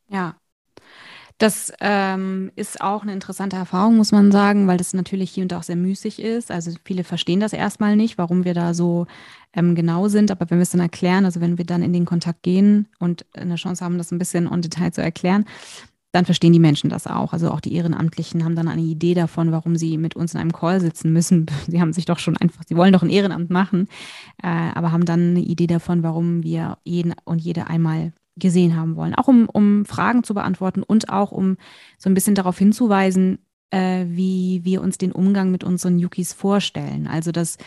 Ja, 0.09 0.35
das 1.41 1.73
ähm, 1.79 2.51
ist 2.55 2.81
auch 2.81 3.01
eine 3.01 3.13
interessante 3.13 3.55
Erfahrung, 3.55 3.97
muss 3.97 4.11
man 4.11 4.31
sagen, 4.31 4.67
weil 4.67 4.77
das 4.77 4.93
natürlich 4.93 5.31
hier 5.31 5.41
und 5.41 5.51
da 5.51 5.57
auch 5.57 5.63
sehr 5.63 5.75
müßig 5.75 6.21
ist. 6.21 6.51
Also 6.51 6.71
viele 6.85 7.03
verstehen 7.03 7.39
das 7.39 7.51
erstmal 7.51 7.95
nicht, 7.95 8.19
warum 8.19 8.45
wir 8.45 8.53
da 8.53 8.75
so 8.75 9.07
ähm, 9.53 9.73
genau 9.73 10.07
sind. 10.07 10.29
Aber 10.29 10.47
wenn 10.51 10.59
wir 10.59 10.63
es 10.63 10.69
dann 10.69 10.81
erklären, 10.81 11.25
also 11.25 11.41
wenn 11.41 11.57
wir 11.57 11.65
dann 11.65 11.81
in 11.81 11.93
den 11.93 12.05
Kontakt 12.05 12.43
gehen 12.43 12.89
und 12.99 13.25
eine 13.33 13.55
Chance 13.55 13.83
haben, 13.83 13.97
das 13.97 14.11
ein 14.11 14.19
bisschen 14.19 14.47
on 14.47 14.61
Detail 14.61 14.91
zu 14.91 15.01
erklären, 15.01 15.45
dann 16.11 16.25
verstehen 16.25 16.53
die 16.53 16.59
Menschen 16.59 16.89
das 16.89 17.07
auch. 17.07 17.31
Also 17.33 17.51
auch 17.51 17.61
die 17.61 17.73
Ehrenamtlichen 17.73 18.43
haben 18.43 18.55
dann 18.55 18.67
eine 18.67 18.81
Idee 18.81 19.13
davon, 19.13 19.51
warum 19.51 19.75
sie 19.77 19.97
mit 19.97 20.15
uns 20.15 20.33
in 20.33 20.39
einem 20.39 20.51
Call 20.51 20.81
sitzen 20.81 21.13
müssen. 21.13 21.45
Sie 21.67 21.79
haben 21.79 21.93
sich 21.93 22.05
doch 22.05 22.19
schon 22.19 22.37
einfach, 22.37 22.63
sie 22.67 22.75
wollen 22.75 22.91
doch 22.91 23.03
ein 23.03 23.09
Ehrenamt 23.09 23.49
machen, 23.49 23.87
äh, 24.43 24.47
aber 24.47 24.91
haben 24.91 25.05
dann 25.05 25.31
eine 25.31 25.39
Idee 25.39 25.67
davon, 25.67 26.03
warum 26.03 26.43
wir 26.43 26.77
jeden 26.83 27.13
und 27.23 27.39
jede 27.39 27.67
einmal 27.67 28.13
gesehen 28.35 28.75
haben 28.75 28.95
wollen. 28.95 29.15
Auch 29.15 29.27
um, 29.27 29.47
um 29.47 29.85
Fragen 29.85 30.23
zu 30.23 30.33
beantworten 30.33 30.83
und 30.83 31.09
auch 31.09 31.31
um 31.31 31.57
so 31.97 32.09
ein 32.09 32.13
bisschen 32.13 32.35
darauf 32.35 32.57
hinzuweisen, 32.57 33.39
äh, 33.69 34.05
wie 34.07 34.61
wir 34.63 34.81
uns 34.81 34.97
den 34.97 35.11
Umgang 35.11 35.51
mit 35.51 35.63
unseren 35.63 35.99
Yukis 35.99 36.33
vorstellen. 36.33 37.07
Also 37.07 37.31
das 37.31 37.57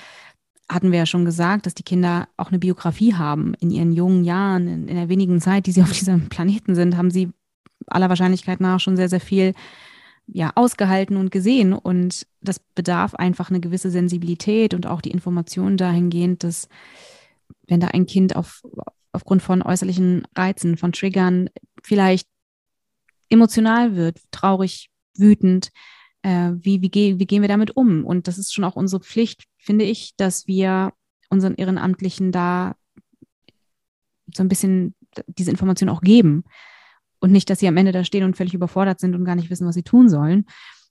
hatten 0.68 0.92
wir 0.92 0.98
ja 0.98 1.06
schon 1.06 1.24
gesagt, 1.24 1.66
dass 1.66 1.74
die 1.74 1.82
Kinder 1.82 2.28
auch 2.36 2.48
eine 2.48 2.58
Biografie 2.58 3.14
haben. 3.14 3.54
In 3.60 3.70
ihren 3.70 3.92
jungen 3.92 4.24
Jahren, 4.24 4.66
in, 4.66 4.88
in 4.88 4.96
der 4.96 5.08
wenigen 5.08 5.40
Zeit, 5.40 5.66
die 5.66 5.72
sie 5.72 5.82
auf 5.82 5.92
diesem 5.98 6.28
Planeten 6.28 6.74
sind, 6.74 6.96
haben 6.96 7.10
sie 7.10 7.30
aller 7.86 8.08
Wahrscheinlichkeit 8.08 8.60
nach 8.60 8.80
schon 8.80 8.96
sehr, 8.96 9.08
sehr 9.08 9.20
viel 9.20 9.54
ja, 10.26 10.52
ausgehalten 10.54 11.16
und 11.16 11.30
gesehen. 11.30 11.72
Und 11.72 12.26
das 12.40 12.58
bedarf 12.58 13.14
einfach 13.14 13.50
eine 13.50 13.60
gewisse 13.60 13.90
Sensibilität 13.90 14.74
und 14.74 14.86
auch 14.86 15.00
die 15.00 15.10
Information 15.10 15.76
dahingehend, 15.76 16.44
dass 16.44 16.68
wenn 17.66 17.80
da 17.80 17.88
ein 17.88 18.06
Kind 18.06 18.36
auf, 18.36 18.62
aufgrund 19.12 19.42
von 19.42 19.62
äußerlichen 19.62 20.26
Reizen, 20.36 20.76
von 20.76 20.92
Triggern 20.92 21.50
vielleicht 21.82 22.28
emotional 23.28 23.96
wird, 23.96 24.18
traurig, 24.30 24.90
wütend. 25.16 25.70
Äh, 26.22 26.52
wie, 26.54 26.80
wie, 26.82 26.90
ge 26.90 27.18
wie 27.18 27.26
gehen 27.26 27.42
wir 27.42 27.48
damit 27.48 27.76
um? 27.76 28.04
Und 28.04 28.28
das 28.28 28.38
ist 28.38 28.54
schon 28.54 28.64
auch 28.64 28.76
unsere 28.76 29.02
Pflicht, 29.02 29.44
finde 29.58 29.84
ich, 29.84 30.14
dass 30.16 30.46
wir 30.46 30.92
unseren 31.28 31.54
Ehrenamtlichen 31.54 32.32
da 32.32 32.76
so 34.34 34.42
ein 34.42 34.48
bisschen 34.48 34.94
diese 35.26 35.50
Information 35.50 35.88
auch 35.88 36.00
geben. 36.00 36.44
Und 37.24 37.32
nicht, 37.32 37.48
dass 37.48 37.58
sie 37.58 37.68
am 37.68 37.78
Ende 37.78 37.90
da 37.90 38.04
stehen 38.04 38.24
und 38.24 38.36
völlig 38.36 38.52
überfordert 38.52 39.00
sind 39.00 39.14
und 39.14 39.24
gar 39.24 39.34
nicht 39.34 39.48
wissen, 39.48 39.66
was 39.66 39.74
sie 39.74 39.82
tun 39.82 40.10
sollen. 40.10 40.44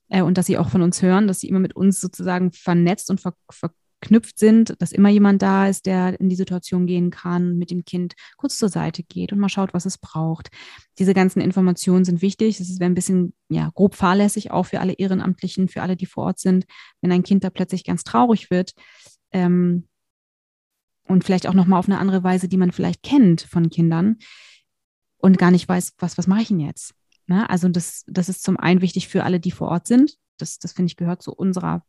Äh, 0.08 0.22
und 0.22 0.36
dass 0.36 0.46
sie 0.46 0.58
auch 0.58 0.68
von 0.68 0.82
uns 0.82 1.00
hören, 1.00 1.28
dass 1.28 1.38
sie 1.38 1.48
immer 1.48 1.60
mit 1.60 1.76
uns 1.76 2.00
sozusagen 2.00 2.50
vernetzt 2.50 3.08
und 3.08 3.20
ver, 3.20 3.34
ver 3.52 3.70
verknüpft 4.04 4.38
sind, 4.38 4.74
dass 4.80 4.90
immer 4.90 5.08
jemand 5.08 5.40
da 5.42 5.68
ist, 5.68 5.86
der 5.86 6.20
in 6.20 6.28
die 6.28 6.36
Situation 6.36 6.86
gehen 6.86 7.10
kann, 7.10 7.56
mit 7.56 7.70
dem 7.70 7.84
Kind 7.84 8.14
kurz 8.36 8.58
zur 8.58 8.68
Seite 8.68 9.02
geht 9.02 9.32
und 9.32 9.38
mal 9.38 9.48
schaut, 9.48 9.72
was 9.72 9.86
es 9.86 9.96
braucht. 9.96 10.50
Diese 10.98 11.14
ganzen 11.14 11.40
Informationen 11.40 12.04
sind 12.04 12.20
wichtig. 12.20 12.60
Es 12.60 12.80
wäre 12.80 12.90
ein 12.90 12.94
bisschen 12.94 13.32
ja, 13.48 13.70
grob 13.74 13.94
fahrlässig 13.94 14.50
auch 14.50 14.66
für 14.66 14.80
alle 14.80 14.92
Ehrenamtlichen, 14.94 15.68
für 15.68 15.82
alle, 15.82 15.96
die 15.96 16.06
vor 16.06 16.24
Ort 16.24 16.38
sind, 16.38 16.66
wenn 17.00 17.12
ein 17.12 17.22
Kind 17.22 17.44
da 17.44 17.50
plötzlich 17.50 17.84
ganz 17.84 18.04
traurig 18.04 18.50
wird. 18.50 18.72
Ähm, 19.30 19.88
und 21.06 21.24
vielleicht 21.24 21.46
auch 21.46 21.54
nochmal 21.54 21.78
auf 21.78 21.88
eine 21.88 21.98
andere 21.98 22.22
Weise, 22.24 22.48
die 22.48 22.56
man 22.56 22.72
vielleicht 22.72 23.02
kennt 23.02 23.42
von 23.42 23.70
Kindern 23.70 24.18
und 25.24 25.38
gar 25.38 25.50
nicht 25.50 25.66
weiß, 25.66 25.94
was, 25.98 26.18
was 26.18 26.26
mache 26.26 26.42
ich 26.42 26.48
denn 26.48 26.60
jetzt? 26.60 26.92
Na, 27.26 27.46
also 27.46 27.66
das, 27.70 28.04
das 28.06 28.28
ist 28.28 28.42
zum 28.42 28.58
einen 28.58 28.82
wichtig 28.82 29.08
für 29.08 29.24
alle, 29.24 29.40
die 29.40 29.52
vor 29.52 29.68
Ort 29.68 29.86
sind. 29.86 30.18
Das, 30.36 30.58
das 30.58 30.74
finde 30.74 30.88
ich 30.88 30.96
gehört 30.96 31.22
zu 31.22 31.32
unserer 31.32 31.82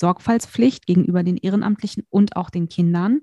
Sorgfaltspflicht 0.00 0.86
gegenüber 0.86 1.24
den 1.24 1.36
Ehrenamtlichen 1.36 2.06
und 2.08 2.36
auch 2.36 2.50
den 2.50 2.68
Kindern. 2.68 3.22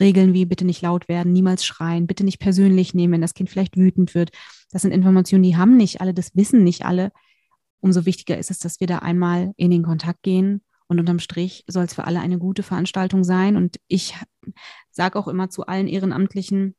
Regeln 0.00 0.34
wie 0.34 0.46
bitte 0.46 0.64
nicht 0.64 0.82
laut 0.82 1.08
werden, 1.08 1.32
niemals 1.32 1.64
schreien, 1.64 2.08
bitte 2.08 2.24
nicht 2.24 2.40
persönlich 2.40 2.92
nehmen, 2.92 3.12
wenn 3.12 3.20
das 3.20 3.34
Kind 3.34 3.50
vielleicht 3.50 3.76
wütend 3.76 4.16
wird. 4.16 4.30
Das 4.72 4.82
sind 4.82 4.90
Informationen, 4.90 5.44
die 5.44 5.56
haben 5.56 5.76
nicht 5.76 6.00
alle, 6.00 6.12
das 6.12 6.34
wissen 6.34 6.64
nicht 6.64 6.84
alle. 6.84 7.12
Umso 7.78 8.04
wichtiger 8.04 8.36
ist 8.36 8.50
es, 8.50 8.58
dass 8.58 8.80
wir 8.80 8.88
da 8.88 8.98
einmal 8.98 9.52
in 9.56 9.70
den 9.70 9.84
Kontakt 9.84 10.24
gehen. 10.24 10.64
Und 10.88 10.98
unterm 10.98 11.20
Strich 11.20 11.62
soll 11.68 11.84
es 11.84 11.94
für 11.94 12.04
alle 12.04 12.18
eine 12.18 12.38
gute 12.38 12.64
Veranstaltung 12.64 13.22
sein. 13.22 13.54
Und 13.54 13.76
ich 13.86 14.16
sage 14.90 15.16
auch 15.16 15.28
immer 15.28 15.50
zu 15.50 15.66
allen 15.66 15.86
Ehrenamtlichen, 15.86 16.74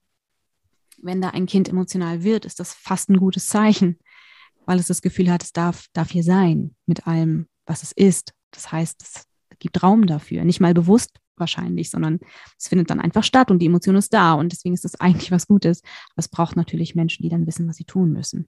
wenn 0.98 1.22
da 1.22 1.30
ein 1.30 1.46
Kind 1.46 1.70
emotional 1.70 2.24
wird, 2.24 2.46
ist 2.46 2.60
das 2.60 2.74
fast 2.74 3.10
ein 3.10 3.18
gutes 3.18 3.48
Zeichen, 3.48 4.00
weil 4.66 4.80
es 4.80 4.88
das 4.88 5.02
Gefühl 5.02 5.32
hat, 5.32 5.44
es 5.44 5.54
darf, 5.54 5.86
darf 5.94 6.12
hier 6.12 6.24
sein 6.24 6.76
mit 6.86 7.08
allem, 7.08 7.48
was 7.66 7.84
es 7.84 7.92
ist. 7.92 8.34
Das 8.52 8.72
heißt, 8.72 9.02
es 9.02 9.28
gibt 9.60 9.82
Raum 9.84 10.08
dafür, 10.08 10.44
nicht 10.44 10.60
mal 10.60 10.74
bewusst 10.74 11.20
wahrscheinlich, 11.36 11.90
sondern 11.90 12.20
es 12.58 12.68
findet 12.68 12.90
dann 12.90 13.00
einfach 13.00 13.24
statt 13.24 13.52
und 13.52 13.60
die 13.60 13.68
Emotion 13.68 13.96
ist 13.96 14.14
da 14.14 14.34
und 14.34 14.52
deswegen 14.52 14.74
ist 14.74 14.86
das 14.86 15.00
eigentlich 15.00 15.32
was 15.32 15.48
Gutes. 15.48 15.82
Aber 16.12 16.20
es 16.20 16.28
braucht 16.28 16.56
natürlich 16.56 16.96
Menschen, 16.96 17.24
die 17.24 17.30
dann 17.30 17.46
wissen, 17.46 17.68
was 17.68 17.78
sie 17.78 17.86
tun 17.86 18.12
müssen. 18.12 18.48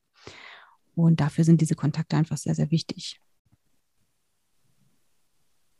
Und 0.95 1.21
dafür 1.21 1.43
sind 1.43 1.61
diese 1.61 1.75
Kontakte 1.75 2.17
einfach 2.17 2.37
sehr, 2.37 2.55
sehr 2.55 2.71
wichtig. 2.71 3.21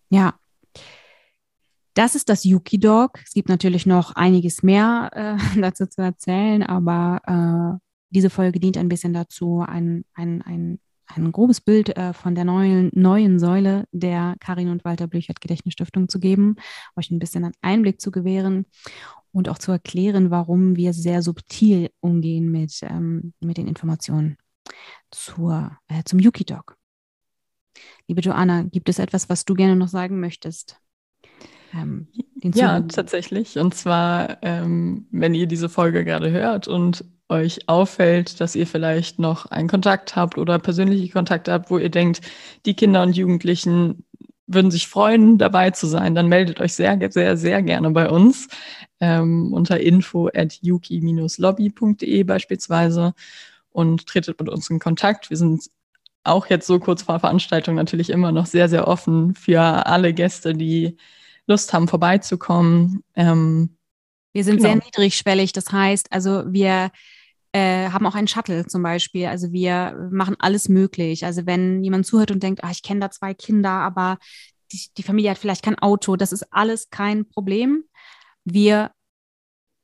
Ja, 0.10 0.40
das 2.00 2.16
ist 2.16 2.30
das 2.30 2.46
Yuki 2.46 2.80
Dog. 2.80 3.20
Es 3.26 3.34
gibt 3.34 3.50
natürlich 3.50 3.86
noch 3.86 4.16
einiges 4.16 4.64
mehr 4.64 5.12
äh, 5.14 5.60
dazu 5.62 5.86
zu 5.86 6.02
erzählen, 6.02 6.64
aber 6.64 7.20
äh, 7.28 7.78
diese 8.10 8.30
Folge 8.30 8.62
dient 8.62 8.78
ein 8.78 8.88
bisschen 8.88 9.14
dazu, 9.14 9.66
ein, 9.68 10.06
ein, 10.14 10.42
ein 10.42 10.80
ein 11.12 11.32
grobes 11.32 11.60
Bild 11.60 11.98
äh, 11.98 12.14
von 12.14 12.36
der 12.36 12.46
neuen, 12.46 12.92
neuen 12.94 13.40
Säule 13.40 13.86
der 13.92 14.36
Karin 14.40 14.70
und 14.70 14.86
Walter 14.86 15.08
Blüchert 15.08 15.42
Gedächtnisstiftung 15.42 16.08
zu 16.08 16.20
geben, 16.20 16.56
euch 16.96 17.10
ein 17.10 17.18
bisschen 17.18 17.46
einen 17.46 17.56
Einblick 17.62 18.00
zu 18.00 18.12
gewähren 18.12 18.68
und 19.32 19.50
auch 19.50 19.58
zu 19.58 19.72
erklären, 19.72 20.30
warum 20.30 20.76
wir 20.76 20.94
sehr 20.94 21.24
subtil 21.24 21.90
umgehen 22.00 22.52
mit, 22.52 22.80
ähm, 22.84 23.34
mit 23.40 23.58
den 23.58 23.68
Informationen 23.68 24.38
zur, 25.10 25.76
äh, 25.88 26.04
zum 26.06 26.20
Yuki-Dog. 26.20 26.78
Liebe 28.08 28.22
Joanna, 28.22 28.62
gibt 28.62 28.88
es 28.88 29.00
etwas, 29.00 29.30
was 29.30 29.46
du 29.46 29.56
gerne 29.56 29.76
noch 29.76 29.88
sagen 29.88 30.20
möchtest? 30.20 30.80
Ähm, 31.74 32.08
ja, 32.42 32.82
tatsächlich. 32.82 33.58
Und 33.58 33.76
zwar, 33.76 34.38
ähm, 34.42 35.08
wenn 35.12 35.34
ihr 35.34 35.48
diese 35.48 35.70
Folge 35.70 36.06
gerade 36.06 36.32
hört 36.32 36.68
und 36.68 37.04
euch 37.30 37.70
auffällt, 37.70 38.40
dass 38.42 38.56
ihr 38.56 38.66
vielleicht 38.66 39.20
noch 39.20 39.46
einen 39.48 39.70
Kontakt 39.70 40.16
habt 40.16 40.38
oder 40.38 40.58
persönliche 40.58 41.12
Kontakte 41.12 41.52
habt, 41.52 41.70
wo 41.70 41.78
ihr 41.78 41.90
denkt, 41.90 42.22
die 42.66 42.76
Kinder 42.76 43.04
und 43.04 43.16
Jugendlichen 43.16 44.04
würden 44.48 44.72
sich 44.72 44.88
freuen, 44.88 45.38
dabei 45.38 45.70
zu 45.70 45.86
sein, 45.86 46.16
dann 46.16 46.28
meldet 46.28 46.60
euch 46.60 46.74
sehr, 46.74 46.98
sehr, 47.12 47.38
sehr 47.38 47.62
gerne 47.62 47.92
bei 47.92 48.10
uns 48.10 48.48
ähm, 49.00 49.54
unter 49.54 49.80
info 49.80 50.30
at 50.34 50.58
yuki-lobby.de 50.62 52.24
beispielsweise 52.24 53.14
und 53.70 54.08
tretet 54.08 54.40
mit 54.40 54.50
uns 54.50 54.70
in 54.72 54.80
Kontakt. 54.80 55.30
Wir 55.30 55.38
sind 55.38 55.70
auch 56.24 56.48
jetzt 56.48 56.66
so 56.66 56.80
kurz 56.80 57.04
vor 57.04 57.20
Veranstaltung 57.20 57.76
natürlich 57.76 58.10
immer 58.10 58.32
noch 58.32 58.48
sehr, 58.48 58.70
sehr 58.70 58.88
offen 58.88 59.36
für 59.36 59.62
alle 59.62 60.14
Gäste, 60.14 60.54
die 60.54 60.98
Lust 61.50 61.74
haben, 61.74 61.88
vorbeizukommen. 61.88 63.04
Ähm, 63.16 63.78
wir 64.34 64.44
sind 64.44 64.58
genau. 64.58 64.70
sehr 64.70 64.76
niedrigschwellig, 64.76 65.52
das 65.52 65.72
heißt, 65.72 66.12
also 66.12 66.44
wir 66.48 66.92
äh, 67.52 67.90
haben 67.90 68.06
auch 68.06 68.16
einen 68.16 68.28
Shuttle 68.28 68.68
zum 68.68 68.84
Beispiel. 68.84 69.26
Also 69.26 69.52
wir 69.52 70.10
machen 70.12 70.36
alles 70.40 70.70
möglich. 70.70 71.26
Also 71.26 71.46
wenn 71.46 71.84
jemand 71.84 72.06
zuhört 72.06 72.32
und 72.32 72.44
denkt, 72.44 72.64
ah, 72.64 72.72
ich 72.72 72.84
kenne 72.84 73.00
da 73.00 73.10
zwei 73.10 73.34
Kinder, 73.34 73.72
aber 73.72 74.20
die, 74.72 74.90
die 74.98 75.04
Familie 75.04 75.32
hat 75.32 75.40
vielleicht 75.40 75.64
kein 75.64 75.80
Auto, 75.80 76.16
das 76.16 76.32
ist 76.32 76.46
alles 76.52 76.92
kein 76.92 77.28
Problem. 77.28 77.86
Wir 78.46 78.92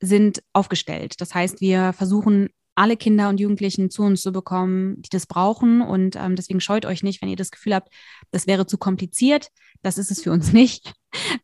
sind 0.00 0.42
aufgestellt. 0.52 1.20
Das 1.20 1.34
heißt, 1.34 1.60
wir 1.60 1.92
versuchen 1.92 2.50
alle 2.76 2.96
Kinder 2.96 3.28
und 3.28 3.40
Jugendlichen 3.40 3.90
zu 3.90 4.02
uns 4.02 4.22
zu 4.22 4.32
bekommen, 4.32 5.02
die 5.02 5.08
das 5.08 5.26
brauchen. 5.26 5.80
Und 5.80 6.16
ähm, 6.16 6.36
deswegen 6.36 6.60
scheut 6.60 6.86
euch 6.86 7.02
nicht, 7.02 7.22
wenn 7.22 7.28
ihr 7.28 7.36
das 7.36 7.50
Gefühl 7.50 7.74
habt, 7.74 7.92
das 8.30 8.46
wäre 8.46 8.66
zu 8.66 8.78
kompliziert. 8.78 9.50
Das 9.82 9.98
ist 9.98 10.10
es 10.10 10.22
für 10.22 10.30
uns 10.30 10.52
nicht. 10.52 10.94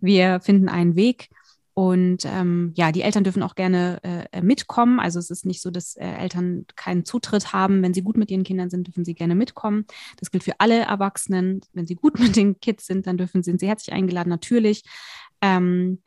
Wir 0.00 0.40
finden 0.40 0.68
einen 0.68 0.94
Weg. 0.94 1.28
Und 1.74 2.26
ähm, 2.26 2.72
ja, 2.76 2.92
die 2.92 3.00
Eltern 3.00 3.24
dürfen 3.24 3.42
auch 3.42 3.54
gerne 3.54 3.98
äh, 4.02 4.42
mitkommen. 4.42 5.00
Also 5.00 5.18
es 5.18 5.30
ist 5.30 5.46
nicht 5.46 5.62
so, 5.62 5.70
dass 5.70 5.96
äh, 5.96 6.04
Eltern 6.06 6.66
keinen 6.76 7.06
Zutritt 7.06 7.54
haben. 7.54 7.82
Wenn 7.82 7.94
sie 7.94 8.02
gut 8.02 8.18
mit 8.18 8.30
ihren 8.30 8.44
Kindern 8.44 8.68
sind, 8.68 8.86
dürfen 8.86 9.06
sie 9.06 9.14
gerne 9.14 9.34
mitkommen. 9.34 9.86
Das 10.18 10.30
gilt 10.30 10.44
für 10.44 10.60
alle 10.60 10.80
Erwachsenen. 10.80 11.62
Wenn 11.72 11.86
sie 11.86 11.94
gut 11.94 12.18
mit 12.20 12.36
den 12.36 12.60
Kids 12.60 12.86
sind, 12.86 13.06
dann 13.06 13.16
dürfen 13.16 13.42
sind 13.42 13.58
sie 13.58 13.68
herzlich 13.68 13.94
eingeladen, 13.94 14.28
natürlich. 14.28 14.82
Ähm, 15.40 16.02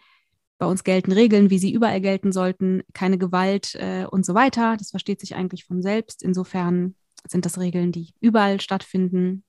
bei 0.57 0.65
uns 0.65 0.83
gelten 0.83 1.11
Regeln, 1.11 1.49
wie 1.49 1.59
sie 1.59 1.73
überall 1.73 2.01
gelten 2.01 2.31
sollten, 2.31 2.81
keine 2.93 3.17
Gewalt 3.17 3.75
äh, 3.75 4.05
und 4.05 4.25
so 4.25 4.33
weiter. 4.33 4.77
Das 4.77 4.91
versteht 4.91 5.19
sich 5.19 5.35
eigentlich 5.35 5.65
von 5.65 5.81
selbst. 5.81 6.23
Insofern 6.23 6.95
sind 7.27 7.45
das 7.45 7.59
Regeln, 7.59 7.91
die 7.91 8.13
überall 8.21 8.61
stattfinden 8.61 9.43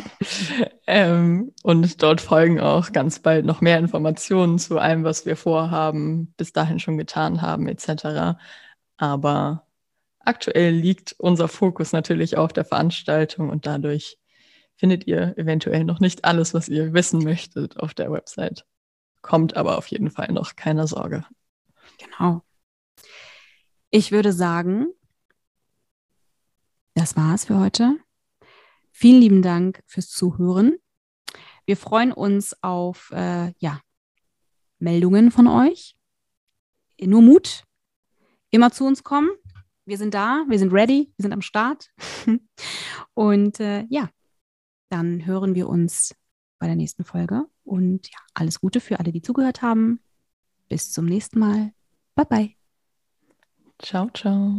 ähm, 0.87 1.51
und 1.61 2.01
dort 2.01 2.21
folgen 2.21 2.59
auch 2.59 2.91
ganz 2.91 3.19
bald 3.19 3.45
noch 3.45 3.61
mehr 3.61 3.77
Informationen 3.77 4.57
zu 4.57 4.79
allem, 4.79 5.03
was 5.03 5.27
wir 5.27 5.35
vorhaben, 5.35 6.33
bis 6.37 6.51
dahin 6.51 6.79
schon 6.79 6.97
getan 6.97 7.43
haben, 7.43 7.67
etc. 7.67 8.39
Aber 8.97 9.68
aktuell 10.29 10.73
liegt 10.73 11.15
unser 11.17 11.47
Fokus 11.47 11.91
natürlich 11.91 12.37
auf 12.37 12.53
der 12.53 12.63
Veranstaltung 12.63 13.49
und 13.49 13.65
dadurch 13.65 14.19
findet 14.75 15.07
ihr 15.07 15.35
eventuell 15.37 15.83
noch 15.83 15.99
nicht 15.99 16.23
alles, 16.23 16.53
was 16.53 16.69
ihr 16.69 16.93
wissen 16.93 17.23
möchtet 17.23 17.77
auf 17.77 17.95
der 17.95 18.11
Website. 18.11 18.63
Kommt 19.21 19.57
aber 19.57 19.77
auf 19.77 19.87
jeden 19.87 20.11
Fall 20.11 20.31
noch, 20.31 20.55
keine 20.55 20.87
Sorge. 20.87 21.25
Genau. 21.97 22.43
Ich 23.89 24.11
würde 24.11 24.31
sagen, 24.31 24.87
das 26.93 27.17
war's 27.17 27.45
für 27.45 27.59
heute. 27.59 27.97
Vielen 28.91 29.21
lieben 29.21 29.41
Dank 29.41 29.81
fürs 29.87 30.09
Zuhören. 30.09 30.77
Wir 31.65 31.75
freuen 31.75 32.11
uns 32.11 32.55
auf 32.61 33.11
äh, 33.11 33.51
ja, 33.57 33.81
Meldungen 34.77 35.31
von 35.31 35.47
euch. 35.47 35.95
Nur 37.01 37.23
Mut. 37.23 37.63
Immer 38.51 38.71
zu 38.71 38.85
uns 38.85 39.03
kommen. 39.03 39.29
Wir 39.89 39.97
sind 39.97 40.13
da, 40.13 40.45
wir 40.47 40.59
sind 40.59 40.71
ready, 40.71 41.11
wir 41.17 41.23
sind 41.23 41.33
am 41.33 41.41
Start. 41.41 41.89
Und 43.15 43.59
äh, 43.59 43.85
ja, 43.89 44.07
dann 44.89 45.25
hören 45.25 45.55
wir 45.55 45.67
uns 45.67 46.13
bei 46.59 46.67
der 46.67 46.75
nächsten 46.75 47.03
Folge. 47.03 47.45
Und 47.63 48.07
ja, 48.07 48.19
alles 48.35 48.61
Gute 48.61 48.81
für 48.81 48.99
alle, 48.99 49.11
die 49.11 49.23
zugehört 49.23 49.63
haben. 49.63 49.99
Bis 50.67 50.91
zum 50.91 51.05
nächsten 51.05 51.39
Mal. 51.39 51.73
Bye 52.13 52.25
bye. 52.25 52.55
Ciao, 53.79 54.11
ciao. 54.13 54.57